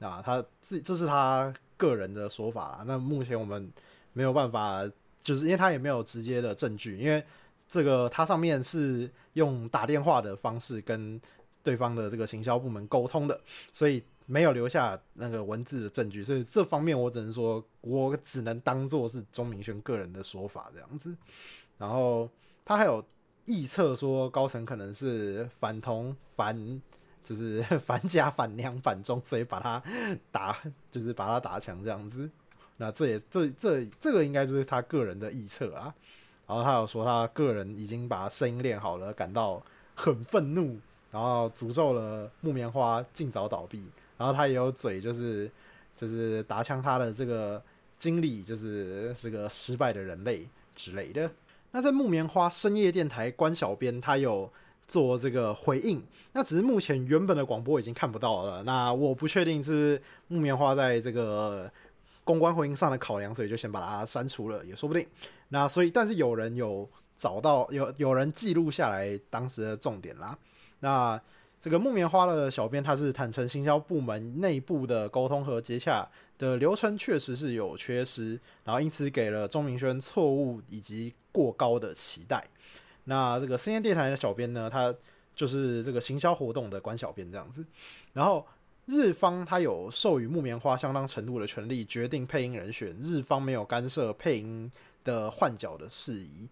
[0.00, 2.84] 啊，他自这是他个人的说法啦。
[2.86, 3.70] 那目前我们
[4.14, 4.82] 没有办法，
[5.20, 7.22] 就是因为他也没有直接的证据，因为
[7.68, 11.20] 这个他上面是用打电话的方式跟
[11.62, 13.38] 对方的这个行销部门沟通的，
[13.74, 16.24] 所以没有留下那个文字的证据。
[16.24, 21.14] 所以这方面我只能说，我只能当做是钟明轩个人的说法这样子。
[21.76, 22.26] 然后
[22.64, 23.04] 他还有
[23.44, 26.80] 臆测说，高层可能是反同反。
[27.24, 29.82] 就是 反假反娘反中，所以把他
[30.30, 30.58] 打，
[30.90, 32.28] 就是把他打强这样子。
[32.76, 35.94] 那这也这这这个应该就是他个人的臆测啊。
[36.46, 39.62] 然后他有说他个人已经把声音练好了，感到
[39.94, 40.76] 很愤怒，
[41.10, 43.86] 然后诅咒了木棉花尽早倒闭。
[44.18, 45.50] 然后他也有嘴，就是
[45.96, 47.62] 就是打枪他的这个
[47.98, 51.30] 经历，就是是个失败的人类之类的。
[51.70, 54.52] 那在木棉花深夜电台关小编，他有。
[54.88, 58.62] 做这个回应，那只是目前原本的广播已经看不到了。
[58.64, 61.70] 那我不确定是木棉花在这个
[62.24, 65.06] 公关回应上的考量，所以就先把它删除了，也说不定。
[65.48, 70.36] 那所以，但是有人有找到有有人记录下来当时的重点啦。
[70.80, 71.20] 那
[71.60, 82.44] 这个木棉花的小编他是坦诚，行销部门内部的沟通和接洽的流程确实是有缺失，然后因此给了钟明轩错误以及过高的期待。
[83.04, 84.94] 那这个深夜电台的小编呢，他
[85.34, 87.64] 就是这个行销活动的管小编这样子。
[88.12, 88.46] 然后
[88.86, 94.70] 日方他有授予木棉花相当程度的权利，决定配音人选，日方没有干涉配音
[95.04, 96.48] 的换角的事宜。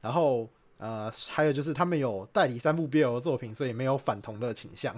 [0.00, 0.48] 然后。
[0.78, 4.94] 呃，还有就是他们有代理三部 BL 作品，所以没有反同的倾向。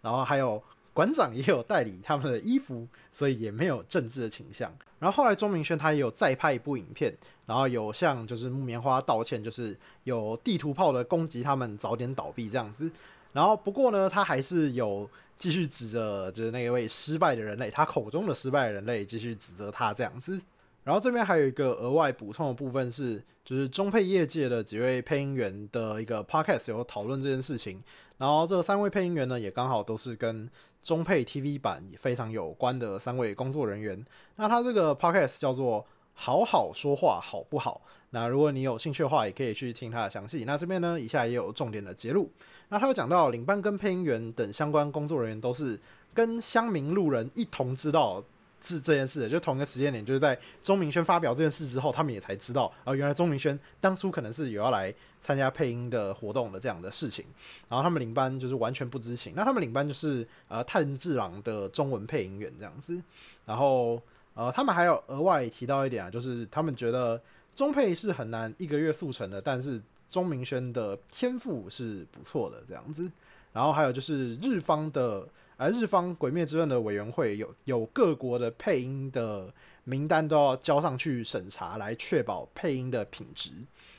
[0.00, 0.60] 然后还有
[1.00, 4.70] 馆长也有代理他们的衣服，所以也没有政治的倾向。
[4.98, 7.10] 然后后来钟明轩他也有再拍一部影片，
[7.46, 12.90] 然后有向就是木棉花道歉，就是有地图炮的攻击他们早点倒闭这样子。
[13.32, 15.08] 然后不过呢，他还是有
[15.38, 20.38] 继续指着就是那一位失败的人类，他口中的失败的人类继续指责他这样子。
[20.84, 27.82] 然后这边还有一个额外补充的部分是，就是中配业界的几位配音员的一个 podcast 有讨论这件事情。
[28.20, 30.46] 然后这三位配音员呢，也刚好都是跟
[30.82, 34.04] 中配 TV 版非常有关的三位工作人员。
[34.36, 37.80] 那他这个 podcast 叫做“好好说话好不好”。
[38.12, 40.44] 那如果你有兴趣的话，也可以去听他的详细。
[40.44, 42.30] 那这边呢，以下也有重点的揭露。
[42.68, 45.80] 那他有讲到领班跟配音员等相关工作人员都是
[46.12, 48.22] 跟乡民路人一同知道。
[48.62, 57.24] 是这件事，就同一个时间点，就是在钟明轩发表这件事之后，他们也才知道，啊，原来钟明轩当初可能是有要来参加配音的活动的这样的事情，
[57.68, 59.32] 然后他们领班就是完全不知情。
[59.34, 63.00] 那他们领班就是呃炭治郎的中文配音员这样子，
[63.46, 64.00] 然后
[64.34, 67.20] 呃他们还有额外提到一点啊，就是他们觉得
[67.56, 73.10] 中配是很难一个月速成的，但是钟明轩的天赋是不错的这样子，
[73.52, 75.26] 然后还有就是日方的。
[75.60, 79.52] 而日方《鬼灭之刃》的委员会有有各国的配音的
[79.84, 83.50] 名单都要交上去审查，来确保配音的品质。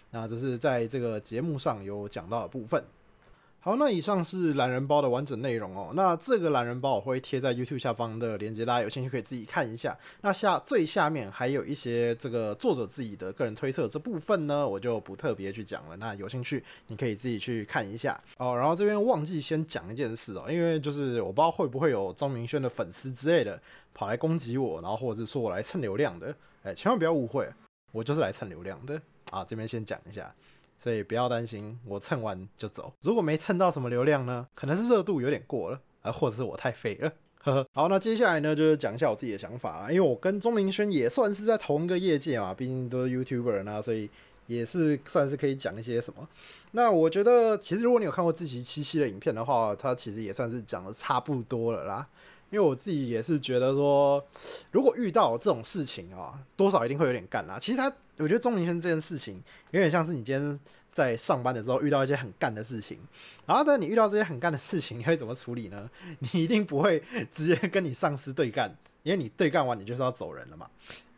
[0.09, 2.83] 那这是在这个节目上有讲到的部分。
[3.63, 5.91] 好，那以上是懒人包的完整内容哦。
[5.93, 9.95] 那这个懒人包我会贴在 YouTube 下方的链接，大家有兴趣可以自己看一下。
[10.21, 15.95] 那下最下面还有一些这个作者自己的个人推测，这部分呢我就不特别去讲了。
[15.97, 18.57] 那有兴趣你可以自己去看一下哦。
[18.57, 23.61] 然后这边忘记先讲一件事哦，因为就是我不知道会不会有张明轩的粉丝之类的
[23.93, 27.47] 跑来攻击我，然后或者是说我来蹭流量的，哎，千万不要误会，
[27.91, 29.45] 我就是来蹭流量的啊。
[29.45, 30.33] 这边先讲一下。
[30.81, 32.91] 所以不要担心，我蹭完就走。
[33.01, 34.47] 如果没蹭到什么流量呢？
[34.55, 37.13] 可能是热度有点过了，啊，或者是我太废了。
[37.43, 37.67] 呵呵。
[37.71, 39.91] 好，那接下来呢，就是讲一下我自己的想法啦。
[39.91, 44.09] 因为我跟钟明轩也算是在同一个业界嘛，毕竟都是 YouTuber 啊，所以
[44.47, 46.27] 也是算是可以讲一些什么。
[46.71, 52.07] 那我觉得，其实如果你有看过自己七七的影片的话，他其实也算是讲的差不多了啦。
[52.51, 54.23] 因为我自己也是觉得说，
[54.71, 57.57] 如果遇到这种事情啊，多少一定会有点干啦。
[57.57, 60.59] 其实他，我觉得钟明轩这件事情有点像是你今天
[60.91, 62.99] 在上班的时候遇到一些很干的事情，
[63.45, 65.89] 然后但你遇到这些很干的事情，你会怎么处理呢？
[66.19, 67.01] 你一定不会
[67.33, 70.69] 直接跟你上司对干，因为你对干完你就是要走人了嘛。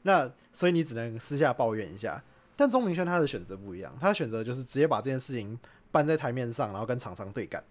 [0.03, 2.23] 那所以你只能私下抱怨一下。
[2.55, 5.57] 但钟明轩他的选择不一样，他选择就是直接把这件事情
[5.89, 7.63] 搬在台面上，然后跟厂商对干。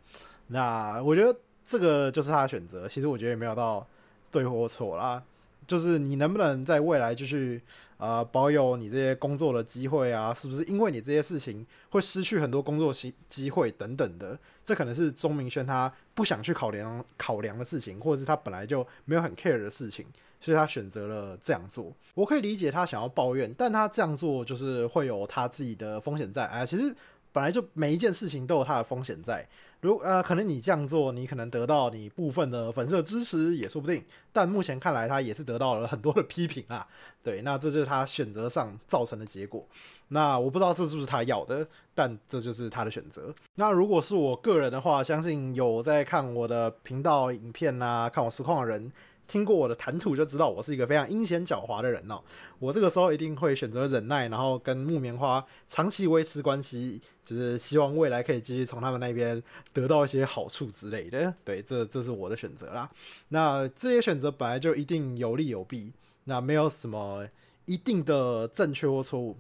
[0.49, 1.39] 那我觉得。
[1.65, 3.87] 这个就是他的选择，其实我觉得也没有到
[4.31, 5.23] 对或错啦，
[5.67, 7.63] 就是你能不能在未来继续
[7.99, 10.35] 呃保有你这些工作的机会啊？
[10.35, 14.39] 是不是因为你这些事情会失去很多工作机机会等等的？
[14.65, 20.07] 这可能是钟明轩他不想去考量考量的事情，或者是他本来就没有很 care 的事情，
[20.41, 21.93] 所以他选择了这样做。
[22.15, 26.47] 我可以理解他想要抱怨，但他这样做就是会有他自己的风险在。
[26.47, 26.95] 哎，其实
[27.33, 29.47] 本来就每一件事情都有它的风险在。
[29.83, 34.05] 如呃，可能你这样做，你可能得到你部分的粉丝的支持也说不定。
[34.33, 36.87] 但目前看来，他也是得到了很多的批评啊。
[37.21, 39.67] 对，那这就是他选择上造成的结果。
[40.09, 41.67] 那我不知道这是不是他要的，
[41.97, 43.35] 但这就是他的选择。
[43.57, 48.93] 那如果是我个人的话，相信有在看我的频道影片啊，看我实况的人。
[49.33, 52.21] 听过我的谈吐就知道我是一个非常阴险狡猾的人哦。
[52.59, 59.43] 我这个时候一定会选择忍耐，然后跟木棉花长期维持关系，就是希望未来可以继续从他们那边
[59.73, 61.33] 得到一些好处之类的。
[61.47, 62.91] 对，这这是我的选择啦。
[63.29, 65.91] 那这些选择本来就一定有利有弊，
[66.25, 67.27] 那没有什么
[67.65, 69.35] 一定的正确或错误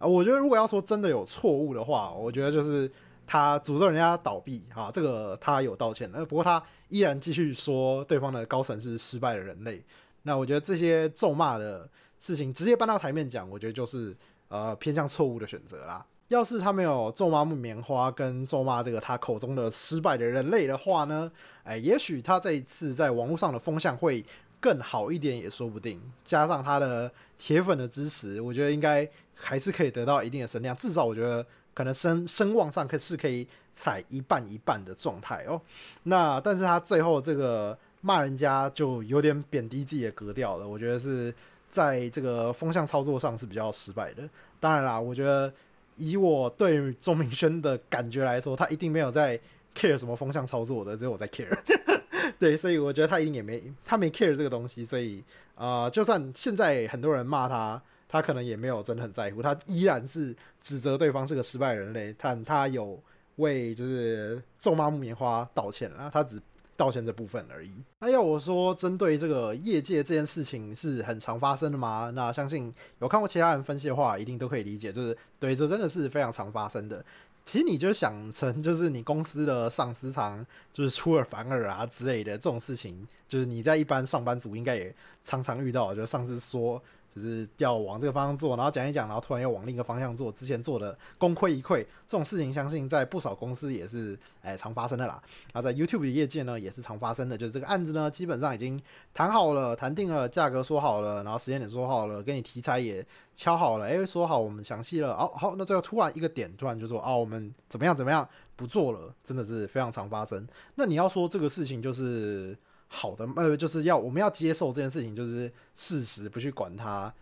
[0.00, 0.08] 啊。
[0.08, 2.90] 我觉得如果要说真的有错误的话，我觉得就是。
[3.26, 9.82] 他诅咒人家倒闭，哈，这个他有道歉，呃，不过他依然继续说对方的高层是失败的人类。
[10.22, 11.88] 那我觉得这些咒骂的
[12.20, 14.16] 事情直接搬到台面讲，我觉得就是
[14.48, 16.06] 呃偏向错误的选择啦。
[16.28, 21.30] 要是他没有咒骂木棉花跟咒骂这个他口中的失败的人类的话呢，
[21.64, 24.24] 哎，也许他这一次在网络上的风向会
[24.60, 26.00] 更好一点也说不定。
[26.24, 31.44] 加上他的铁粉的支持，我觉得应该还是可以得到一定的声量，至少我觉得。
[31.76, 35.60] 可能声声望上可是可以踩一半一半的状态哦。
[36.04, 41.32] 那但是他最后这个骂人家就有点贬低自己的格调了，我觉得是
[41.70, 44.26] 在这个风向操作上是比较失败的。
[44.58, 45.52] 当然啦，我觉得
[45.98, 49.38] 以我对钟明轩的感觉来说，他一定没有在
[49.76, 51.54] care 什么风向操作的，只有我在 care。
[52.38, 55.22] 对，所以我觉得他一定也没他没 care 这个东西，所以
[55.54, 62.98] 啊，就算现在很多人骂他，他可能也没有真的很在乎，他依然是指责对方是个失败人类，但他有
[63.36, 66.40] 为就是咒骂木棉花道歉了，他只
[66.76, 67.70] 道歉这部分而已。
[68.00, 72.10] 那要我说，针对这个业界这件事情是很常发生的吗？
[72.14, 77.04] 那相信有看过其他人分析的话，一定都可以理解，就是对，这真的是非常常发生的。
[77.44, 86.82] 其实你就想成，就是你公司的上司常就是出尔反尔啊之类的这种事情，就是你在一般上班族应该也常常遇到，就是上司说。
[87.16, 91.76] 就是要往这个方向做，然后讲一讲，然后突然又往另一个方向做，之前做的功亏一篑，
[92.06, 95.18] 这种事情相信在不少公司也是哎常发生的啦。
[95.54, 98.78] 然后在 YouTube 的业界呢也是常发生的，就是这个案子呢基本上已经
[99.14, 103.02] 谈好了、谈定了，价格说好了，然后时间点说好了，跟你题材也
[103.34, 110.46] 敲好了，哎说好我们详细了，哦好，那最后突然一个点突然就说哦我们怎么样怎么样不做了，真的是非常常发生。
[110.74, 112.54] 那你要说这个事情就是。
[112.88, 117.12] 好的，呃，就是要我们要接受这件事情，就是事实，不去管它，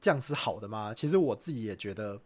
[0.00, 0.94] 这样是好的吗？
[0.94, 2.18] 其实我自己也觉得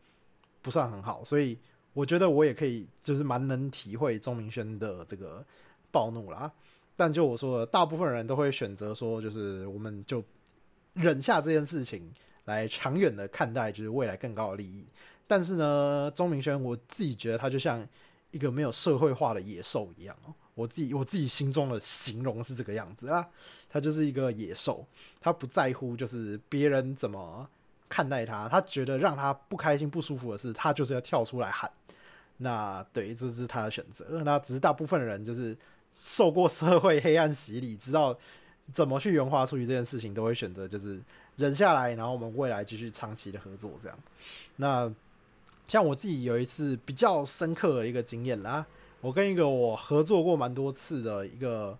[0.60, 1.58] 不算很好，所以
[1.94, 5.44] 我觉得我也可以，就是蛮能体会钟明轩的这个
[5.90, 6.52] 暴怒啦。
[6.94, 10.22] 但就我说的，大部分人都会选择说，就是我们就
[10.92, 12.12] 忍下这件事情，
[12.44, 14.84] 来长远的看待，就是未来更高的利益。
[15.26, 17.86] 但是呢，钟明轩，我自己觉得他就像
[18.30, 20.34] 一个没有社会化的野兽一样哦。
[20.58, 23.24] 我自己我自己心中的形容是这个样子啊，
[23.70, 24.84] 他就是一个野兽，
[25.20, 27.48] 他不在乎就是别人怎么
[27.88, 31.70] 看待他，他觉得让他不开心不舒服的事，他就是要跳出来喊。
[32.38, 34.22] 那对于，这是他的选择。
[34.24, 35.56] 那只是大部分人就是
[36.02, 38.18] 受过社会黑暗洗礼，知道
[38.72, 41.00] 怎么去圆滑处理这件事情，都会选择就是
[41.36, 43.96] 忍下来，然后我们未来继续长期的合作这样。
[44.56, 44.92] 那
[45.68, 48.66] 像我自己有一次比较深刻的一个经验啦。
[49.00, 51.78] 我跟一个我合作过蛮多次的一个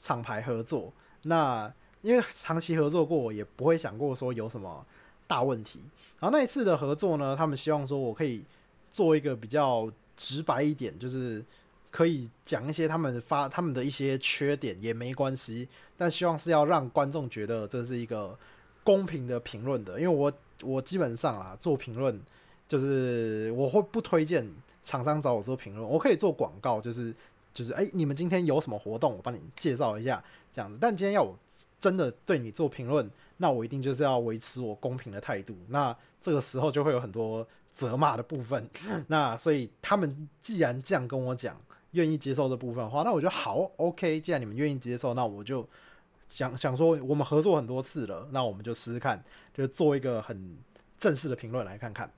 [0.00, 4.84] 厂牌合作，那因为长期合作过，我也不会想过说有什么
[5.28, 5.80] 大问题。
[6.18, 8.44] 然后那一次的合作呢，他们希望说我可以
[8.90, 11.44] 做一个比较直白一点，就是
[11.90, 18.36] 可以讲一些他们发他们的一些缺点也没关系，但希望是要让观众觉得这是一个
[18.82, 20.00] 公平的评论的。
[20.00, 22.20] 因为我我基本上啊做评论，
[22.66, 24.48] 就是我会不推荐。
[24.86, 27.12] 厂商找我做评论，我可以做广告，就是
[27.52, 30.22] 就是，哎，你们今天有什么活动，我帮你介绍一下
[30.52, 30.78] 这样子。
[30.80, 31.36] 但今天要我
[31.80, 35.56] 真的对你做评论，那我一定就是要维持我公平的态度。
[35.70, 37.44] 那这个时候就会有很多
[37.74, 38.70] 责骂的部分。
[39.08, 44.20] 那所以他们既然这样跟我讲，愿意接受这部分的话，那我就好，OK。
[44.20, 45.68] 既然你们愿意接受，那我就
[46.28, 49.20] 想想说，我们合作很多次了，那我们就试试看，
[49.52, 50.56] 就做一个很
[50.98, 52.10] 正式的评论来看看。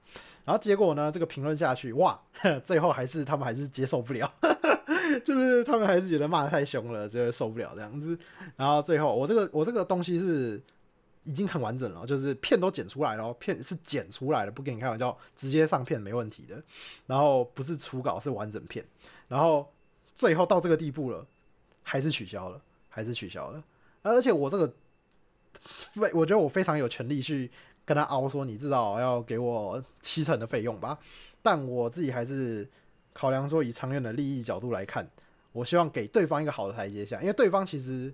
[0.45, 1.13] 然后结果呢？
[1.13, 2.19] 这个评论下去，哇，
[2.65, 4.33] 最后还是他们还是接受不了，
[5.23, 8.19] 就是他们还是觉得骂的太凶了，就受不了这样子。
[8.57, 10.59] 然后最后，我这个我这个东西是
[11.25, 16.63] 已经很完整了，就是片都剪出来了，片是剪出来的，不跟你开玩笑，直接上片没问题的。
[17.07, 18.83] 然后不是初稿，是完整片。
[19.29, 19.71] 然后
[20.15, 21.27] 最后到这个地步了，
[21.83, 23.63] 还是取消了，还是取消了。
[24.01, 24.73] 而且我这个
[25.77, 27.51] 非，我觉得我非常有权利去。
[27.89, 30.99] 跟他熬说，你至少要给我七成的费用吧。
[31.41, 32.69] 但我自己还是
[33.15, 35.09] 考量说，以长远的利益角度来看，
[35.53, 38.13] 我希望给对方一个好的台阶下，因为对方其实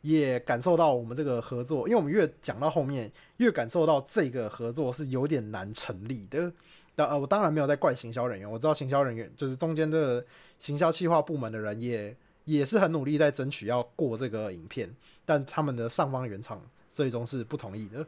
[0.00, 6.52] 也感受到我们这个合作，因为我们越讲到后面，越感受到这个合作是有点难成立的。
[6.96, 10.24] 当呃，我当然没有在怪行销人员，我知道行销人员就是中间的
[10.58, 14.92] 行销企划部门的人，也也是很努力在争取要过这个影片，
[15.24, 16.60] 但他们的上方原厂
[16.92, 18.04] 最终是不同意的。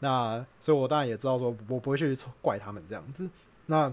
[0.00, 3.28] 那所以，我当然也知道，说我不会去怪他们这样子。
[3.66, 3.92] 那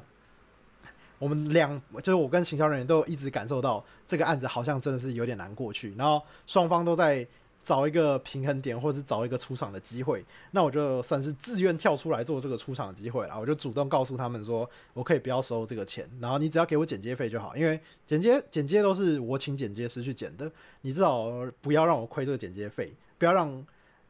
[1.17, 7.25] 我们两就是我跟行销人员都一直感受到这个案子好像真的是有点难过去，然后双方都在
[7.63, 10.23] 找一个平衡点，或是找一个出场的机会。
[10.51, 20.51] 那我就算是自愿跳出来做这个出场的机会了，我就主动告诉他们说，我可以不要收这个钱，然后你只要给我剪接费就好，因为剪接剪接都是我请剪接师去剪的，
[20.81, 21.25] 你至少
[21.61, 23.65] 不要让我亏这个剪接费，不要让。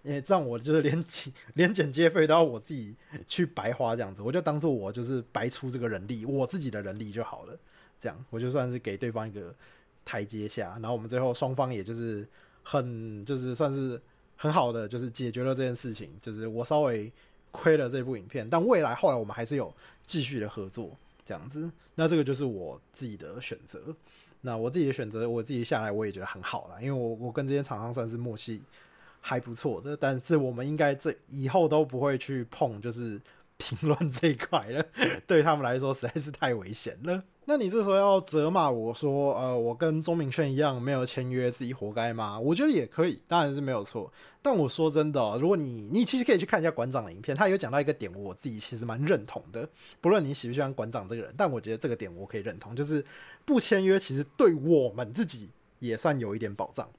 [0.05, 2.95] 因为这样我就是连剪连剪接费都要我自己
[3.27, 7.57] 去白花这样子，我就当做我就是白出这个人力，我自己的人力就好了。
[7.99, 9.53] 这样我就算是给对方一个
[10.05, 12.27] 台阶下，然后我们最后双方也就是
[12.61, 13.99] 很就是算是
[14.35, 17.11] 很好的就是解决了这件事情，就是我稍微
[17.51, 19.73] 亏了这部影片，但未来后来我们还是有
[20.05, 20.95] 继续的合作。
[21.27, 21.67] 这样子。
[21.95, 23.81] 那这个就是我自己的选择。
[24.41, 28.61] 那我自己的选择，我自己下来我也觉得很好了，因为我我跟这些厂商算是默契
[29.27, 29.97] 还不错的。
[29.97, 33.19] 但是我们应该这以后都不会去碰，就是
[33.57, 34.85] 评论这一块了，
[35.25, 37.23] 对他们来说实在是太危险了。
[37.47, 42.39] 那你这时候要责骂我说，呃，我跟钟明轩一样没有签约，自己活该吗？
[42.39, 44.11] 我觉得也可以，当然是没有错。
[44.41, 49.67] 但我说真的，如果你你其实可以去看一下馆长的影片，他有讲到一个点，我自己其实蛮认同的。
[50.01, 53.05] 不论你喜不喜欢馆长这个人，但我觉得这个点我可以认同，就是
[53.45, 56.89] 不签约其实对我们自己也算有一点保障。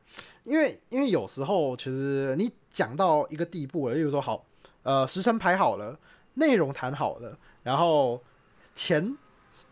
[0.44, 4.44] 因为因为有时候其实你讲到一个地步了，例如说好，
[4.82, 5.98] 呃，时辰排好了，
[6.34, 8.22] 内容谈好了，然后
[8.74, 9.16] 钱。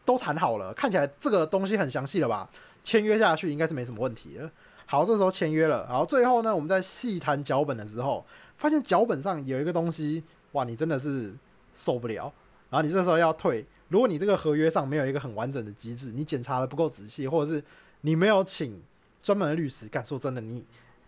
[0.06, 2.46] 都谈好了，看起来这个东西很详细了吧？
[2.82, 4.50] 签约下去应该是没什么问题了。
[4.84, 8.22] 好，这时候签约了，然后最后呢，我们在细谈脚本的时候，
[8.58, 11.34] 发现脚本上有一个东西，哇，你真的是
[11.72, 12.30] 受不了。
[12.68, 17.64] 然后你这时候要退，如果你这个合约上没有一个很完整的机制，你检查的不够仔细，或者是
[18.02, 18.82] 你没有请
[19.24, 20.66] 专门的律师，干说真的，你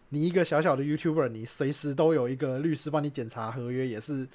[0.09, 4.27] 你一个小小的 YouTuber，你随时都有一个律师帮你检查合约，也是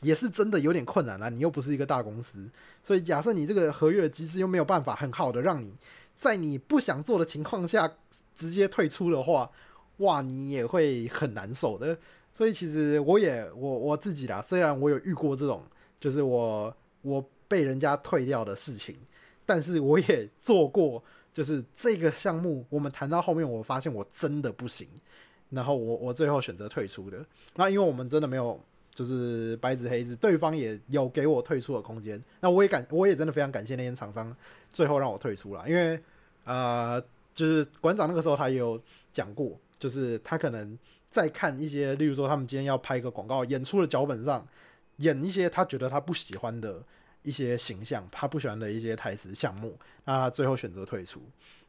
[0.00, 1.28] 也是真的有点困难啊。
[1.28, 2.50] 你又不是一个大公司。
[2.82, 5.72] 所以，假设你这个合约的机制又没有办法很好的让你
[6.16, 7.88] 在你不想做的情况下
[8.34, 9.48] 直接退出的话，
[9.98, 11.96] 哇，你也会很难受的。
[12.34, 15.62] 所以，其实我也我我自己啦，虽然我有遇过这种
[16.00, 18.96] 就是我我被人家退掉的事情，
[19.46, 24.88] 但是我也做过，就是这个项目我们谈到后面，我发现我真的不行，
[25.50, 27.24] 然后我我最后选择退出的。
[27.56, 28.60] 那因为我们真的没有。
[28.92, 32.22] 就是白纸黑字，对方也有给我退出的空间。
[32.40, 34.36] 那我也感，我也真的非常感谢那些厂商
[34.72, 35.98] 最后让我退出了，因为
[36.44, 37.02] 呃，
[37.32, 38.78] 就是馆长那个时候他也有
[39.12, 40.76] 讲过，就是他可能
[41.08, 44.46] 在看一些，例如说他们今天要拍一个广告，演出的脚本上
[44.96, 46.82] 演一些他觉得他不喜欢的
[47.22, 51.20] 一些形象，他不喜欢的一些台词项目，那他最后选择退出。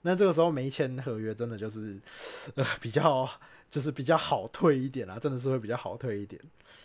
[0.01, 1.99] 那这个时候没签合约，真的就是
[2.55, 3.29] 呃比较
[3.69, 6.41] 就是比较好退一点啊，真的是会比较好退一点。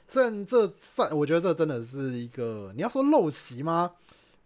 [0.08, 3.92] 虽然这算，我觉得这真的是一个你要说陋习吗？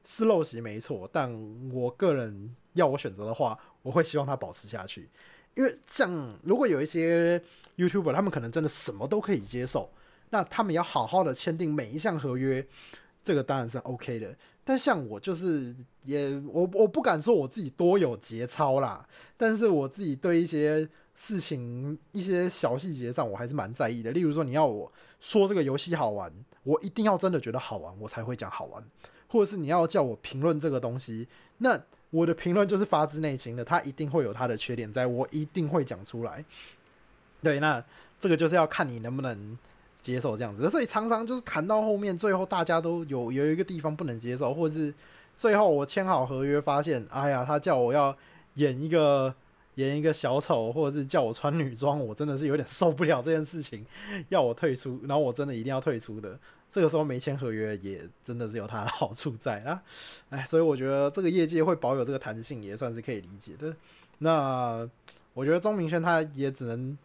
[0.05, 1.31] 是陋习没错，但
[1.73, 5.11] 我个人要我选择的话，我会希望他保持下去。
[5.55, 7.43] 因为像如果有一些
[7.77, 9.93] YouTuber，他们可能真的什么都可以接受，
[10.31, 12.67] 那他们要好好的签订每一项合约，
[13.23, 14.37] 这个当然是 OK 的。
[14.65, 19.07] 但像我就是也我我不敢说我自己多有节操啦，
[19.37, 20.89] 但是我自己对一些。
[21.13, 24.11] 事情一些小细节上，我还是蛮在意的。
[24.11, 28.83] 例如说，你要我说这个游戏好玩，我一定要真的觉得好玩，我才会讲好玩；
[29.29, 36.43] 或者是你要叫我评论这个东西，那我的评论就是发自内心的，它一定会有它的缺点，在我一定会讲出来。
[37.43, 37.85] 对，那
[38.19, 39.59] 这个就是要看你能不能
[40.01, 40.69] 接受这样子。
[40.71, 44.93] 所以常常就是谈到后面，最后大家都有有一个地方不能接受，或者是
[45.37, 48.17] 最后我签好合约，发现哎呀，他叫我要
[48.55, 49.35] 演一个。
[49.77, 53.87] 演一个小丑，或者是叫我穿女装，我真的是有点受不了这件事情，
[54.29, 56.39] 要我退出，然后我真的一定要退出的。
[56.71, 59.81] 这个时候没签合约，也真的是有它的好处在啊。
[60.29, 63.75] 哎，所以我觉得这个业界会保有这个弹性，也算是可以理解的。
[64.19, 64.87] 那
[65.33, 66.99] 我觉得钟明轩他也只能，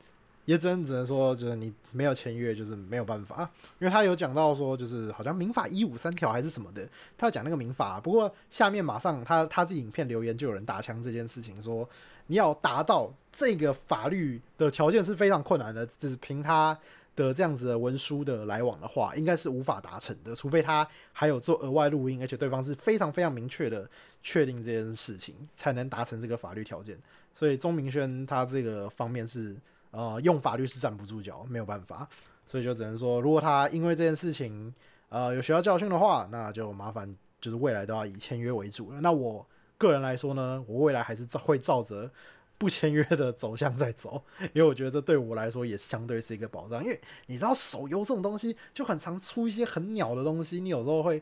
[0.46, 3.50] 也只能只能说，就是你没有签约，就是没有办法。
[3.80, 6.88] 因为他有讲到说，就是好像民法一五三条还是什么的，
[7.18, 8.00] 他要讲那个民法。
[8.00, 11.88] 不过下面马上他他自己影片留言就有人打枪这件事情说。
[12.28, 16.76] 你要达到这个法律的条件是非常困难的，只凭他
[17.16, 23.88] 的这样子的文书的来往的话，应该是无法达成的，除非他还有做额外录音，而且对方是非常非常明确的
[24.24, 26.98] 确定这件事情，才能达成这个法律条件。
[27.36, 29.56] 所以钟明轩他这个方面是
[29.96, 32.08] 呃用法律是站不住脚，没有办法，
[32.46, 34.74] 所以就只能说，如果他因为这件事情
[35.10, 39.02] 呃有学到教训的话，那就麻烦就是未来都要以签约为主了。
[39.02, 39.46] 那我。
[39.78, 42.10] 个人来说呢，我未来还是照会照着
[42.58, 44.24] 不签约的走向在走，
[44.54, 46.82] 因为我觉得这对我来说也相对是一个保障。
[46.82, 51.22] 因为你知道手游这种东西就很常出一些很鸟的东西，你有时候会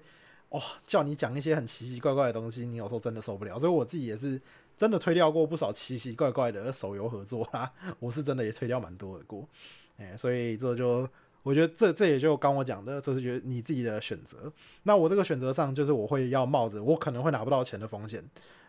[0.50, 3.58] 哦叫你讲一些很奇奇怪怪的东西，你有时候真的受不了。
[3.58, 4.40] 所以我自己也是
[4.78, 9.48] 真的推掉过不少奇奇怪怪的手游合作啦， 我是真的也推掉蛮多的过。
[9.98, 11.08] 哎，所以这就。
[11.44, 14.50] 我觉得这这也就刚我讲的，这是觉得你自己的选择。
[14.84, 18.24] 那我这个选择上，就是我会要冒着我可能会拿不到钱的风险。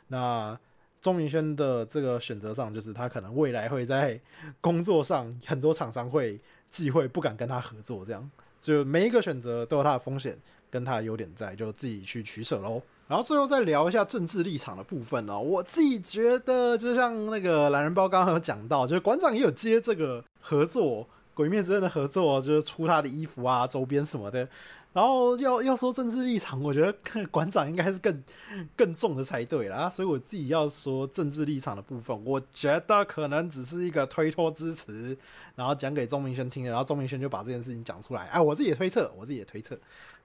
[0.09, 0.59] 那
[1.01, 4.21] 钟明轩的这个选择上，就是他可能未来会在
[4.61, 8.05] 工作上很多厂商会忌讳，不敢跟他合作。
[8.05, 8.29] 这样，
[8.61, 10.37] 就每一个选择都有它的风险
[10.69, 12.83] 跟它的优点在，就自己去取舍喽。
[13.09, 15.39] 然后最后再聊一下政治立场的部分哦。
[15.39, 21.07] 我自己觉得，就像那个懒人包刚刚有讲到，就是馆长也有接这个合作。
[21.35, 24.49] 鬼灭之刃的合作就是出他的衣服啊、周边什么的，
[24.93, 28.23] 然后要要说政治立场，我觉得馆长应该是更
[28.77, 29.91] 更重的才对啦。
[29.91, 35.19] 所以我自己要说政治立场的部分，我觉得可能只是一个推脱支持，
[35.57, 38.27] 然后讲给钟明轩听，然后钟明轩就把这件事情讲出来。
[38.27, 39.77] 哎，我自己也推测，我自己也推测。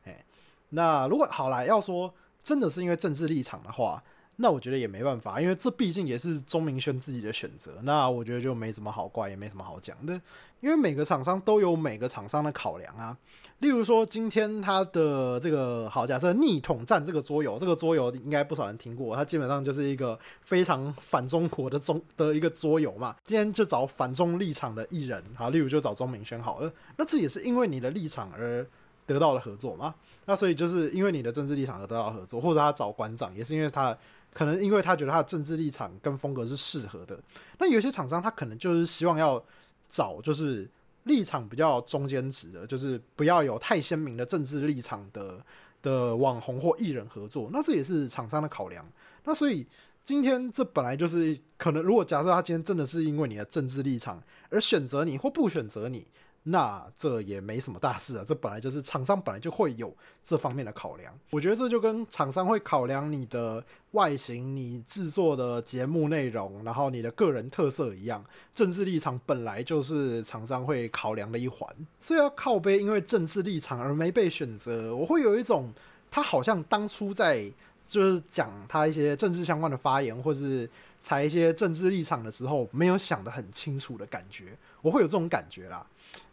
[0.05, 0.23] 哎，
[0.69, 2.13] 那如果好来要说
[2.43, 4.03] 真的是因为政治立场的话。
[4.41, 7.73] 那我觉得也没办法，因为这毕竟也是钟明轩自己的选择。
[7.83, 10.13] 那我觉得就没什么好怪，也没什么好讲的。
[10.61, 13.17] 因为每个厂商都有每个厂商的考量啊。
[13.57, 23.13] 例如说，今天他的这个好假设逆统战这个桌游，这个桌游应该不少人听过，它基本上就是一个非常反中国的中的一个桌游嘛。
[23.25, 26.71] 今天就找反中立场的艺人，好，例如就找钟明轩好了。
[26.95, 28.65] 那这也是因为你的立场而
[29.05, 29.95] 得到了合作吗？
[30.29, 33.97] 那所以就是因为你的政治立场而得到合作，或者他找馆长也是因为他。
[34.31, 37.19] 可能因为他觉得他的政治立场跟风格是适合的，
[37.57, 39.43] 那有些厂商他可能就是希望要
[39.89, 40.69] 找就是
[41.05, 45.43] 立场比较中间值的，就是不要有太鲜明的政治立场的
[45.81, 48.85] 的网红或艺人合作，那这也是厂商的考量。
[49.23, 49.65] 那所以
[50.03, 54.21] 今天这本来就是可能，如果假设他今天真的是因为你的政治立场
[54.51, 56.05] 而选择你或不选择你。
[56.51, 61.13] 那这也没什么大事啊，这本来就是厂商本来就会有这方面的考量。
[61.29, 68.23] 我觉得这就跟厂商会考量你的外形、你制作的节目内容，然后你的个人特色一样。
[68.55, 71.69] 政治立场本来就是厂商会考量的一环，
[72.01, 75.71] 所以要靠背因为政治立场而没被选择，我会有一种
[76.09, 77.51] 他好像当初在
[77.87, 80.69] 就是讲他一些政治相关的发言，或是
[81.01, 85.85] 采一些政治立场的时候，没有想得很清楚的感觉，我会有这种感觉啦。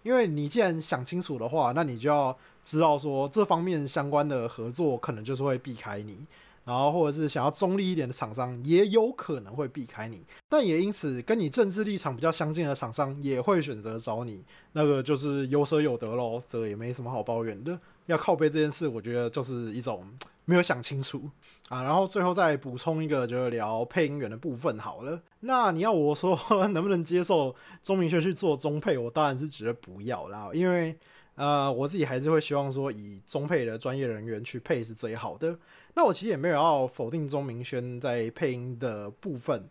[0.03, 6.25] 因为你既然想清楚的话，那你就要知道说这方面相关的合作可能就是会避开你，
[6.65, 14.43] 然后或者是想要中立一点的厂商也有可能会避开你，但也因此跟你政治立场比较相近的厂商也会选择找你，
[14.73, 17.79] 那个就是有舍有得喽，这也没什么好抱怨的。
[18.07, 20.09] 要靠背这件事，我觉得就是一种
[20.47, 21.31] 没有想清楚
[21.69, 21.83] 啊。
[21.83, 25.21] 然后最后再补充一个，就是聊配音员的部分好了。
[25.41, 26.35] 那你要我说
[26.73, 30.99] 能不能接受钟明轩去做中配，我当然是觉得不要啦，因为
[31.35, 35.59] 呃我自己还是会希望说以中配的专业人员去配是最好的。
[35.95, 39.69] 那我其实也没有要否定钟明轩在配音的部分。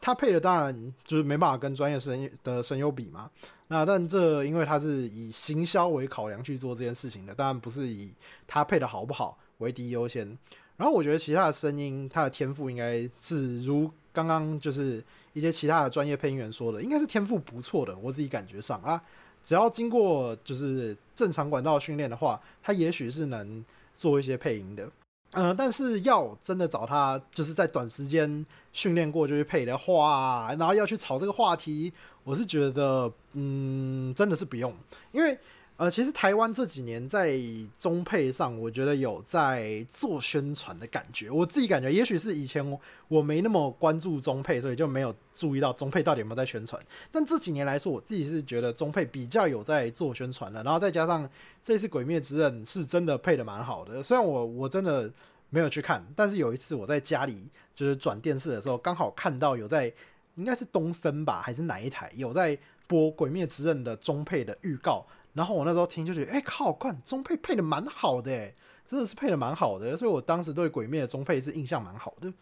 [0.00, 3.28] 他配的当然就是没办法跟专业声的声优比嘛。
[3.66, 8.14] 那但这因为他是以行销为考量去做这件事情的，当然不是以
[8.46, 10.36] 他配的好不好为第一优先。
[10.76, 15.02] 然后我觉得其他的声音，他的天赋应该是如刚刚就是
[15.32, 17.96] 一些其他的专业配音员说的，应该是天赋不错的。
[17.98, 19.02] 我自己感觉上啊，
[19.44, 23.64] 只要经过就是正常管道训练的话，他也许是能
[23.96, 24.88] 做一些配音的。
[25.32, 31.92] 嗯，但是要真的找他，就是在短时间训练过就去配的话，然后要去炒这个话题，
[32.22, 34.72] 我是觉得，嗯，真的是不用，
[35.10, 35.36] 因为。
[35.78, 37.38] 呃，其实台湾这几年在
[37.78, 41.30] 中配上，我觉得有在做宣传的感觉。
[41.30, 46.84] 我自己感觉，也许是以前我没那么关注中配，所以就没有注意到中配到底有没有在宣传。
[47.12, 50.60] 但这几年来说，我自己是觉得中配比较有在做宣传的。
[50.64, 51.30] 然后再加上
[51.62, 55.08] 这次《鬼灭之刃》是真的配的蛮好的，虽然我我真的
[55.48, 59.92] 没有去看，但是有一次我在家里就是转电视的时候，刚好看到有在
[60.34, 62.58] 应该是东森吧，还是哪一台有在
[62.88, 65.06] 播《鬼灭之刃》的中配的预告。
[65.34, 68.52] 然后我那时候听就觉得，哎靠，看中配配的蛮好的，哎，
[68.86, 72.32] 真的是配的蛮好的，所以我当时对鬼灭的中配是印象蛮好的。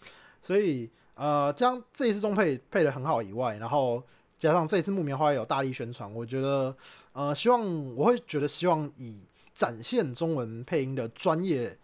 [0.41, 4.03] 所以呃，将这一次中配配的很好以外，然后
[4.39, 6.75] 加上这一次木棉花有大力宣传，我觉得
[7.13, 9.19] 呃，希望我会觉得希望以
[9.55, 11.77] 展现中文配音的专业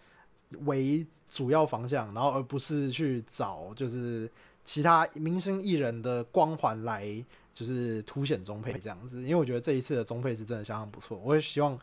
[0.64, 4.30] 为主要方向，然后而不是去找就是
[4.64, 7.22] 其他明星艺人的光环来。
[7.54, 11.18] 就是凸显中配这样子，因为我觉得这一次的中配是真的相当不错。
[11.22, 11.78] 我也希望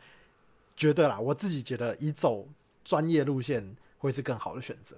[0.75, 2.47] 觉得啦，我自己觉得以走
[2.83, 4.95] 专业路线会是更好的选择。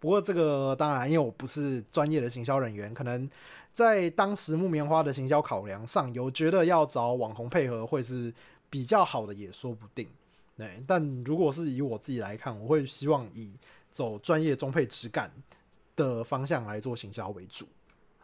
[0.00, 3.28] 不过这个当然，因为我不是专业的行销人员，可能
[3.72, 8.32] 在当时木棉花的行销考量上，有觉得要找网红配合会是
[8.68, 10.06] 比较好的，也说不定。
[10.56, 13.52] 对，但如果是以我自己来看，我会希望以
[13.90, 15.32] 走专业中配质感
[15.96, 17.66] 的方向来做行销为主。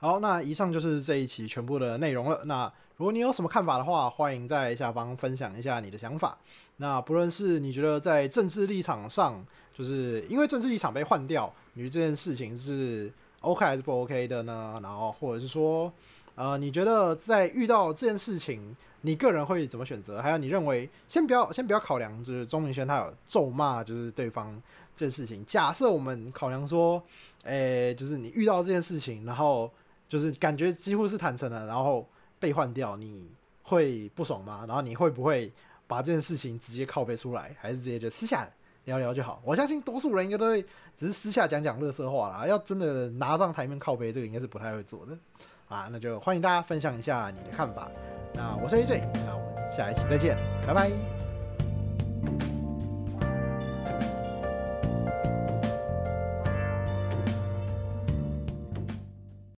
[0.02, 2.40] 好，那以上就是这一期全部的内容了。
[2.46, 2.64] 那
[2.96, 6.38] 如果你有什么看法的话，欢迎在下方分享一下你的想法。
[6.78, 9.44] 那不论是你觉得在政治立场上，
[9.74, 14.80] 就是因为政治立场被换掉，你觉得这件事情是 OK 还是不 OK 的呢？
[14.82, 15.92] 然后或者是说，
[16.34, 20.22] 呃，你觉得在遇到这件事情，你个人会怎么选择？
[20.22, 24.50] 还有你认为，先不要先不要考量，就是钟明轩他有咒骂就是对方
[24.96, 25.44] 这件事情。
[25.44, 27.02] 假设我们考量说，
[27.44, 29.70] 诶，就是你遇到这件事情，然后
[30.10, 32.06] 就是感觉几乎是坦诚的，然后
[32.38, 33.30] 被换掉，你
[33.62, 34.64] 会不爽吗？
[34.66, 35.50] 然后你会不会
[35.86, 38.46] 把这件事情直接靠背出来，还是直接就私下
[38.86, 39.40] 聊聊就好？
[39.44, 40.60] 我相信多数人应该都会
[40.96, 45.16] 只是私下讲讲乐色话啦，要真的拿上台面靠背，这个应该是不太会做的
[45.68, 45.88] 啊。
[45.92, 47.88] 那就欢迎大家分享一下你的看法。
[48.34, 50.36] 那我是 AJ，那我们下一期再见，
[50.66, 51.29] 拜拜。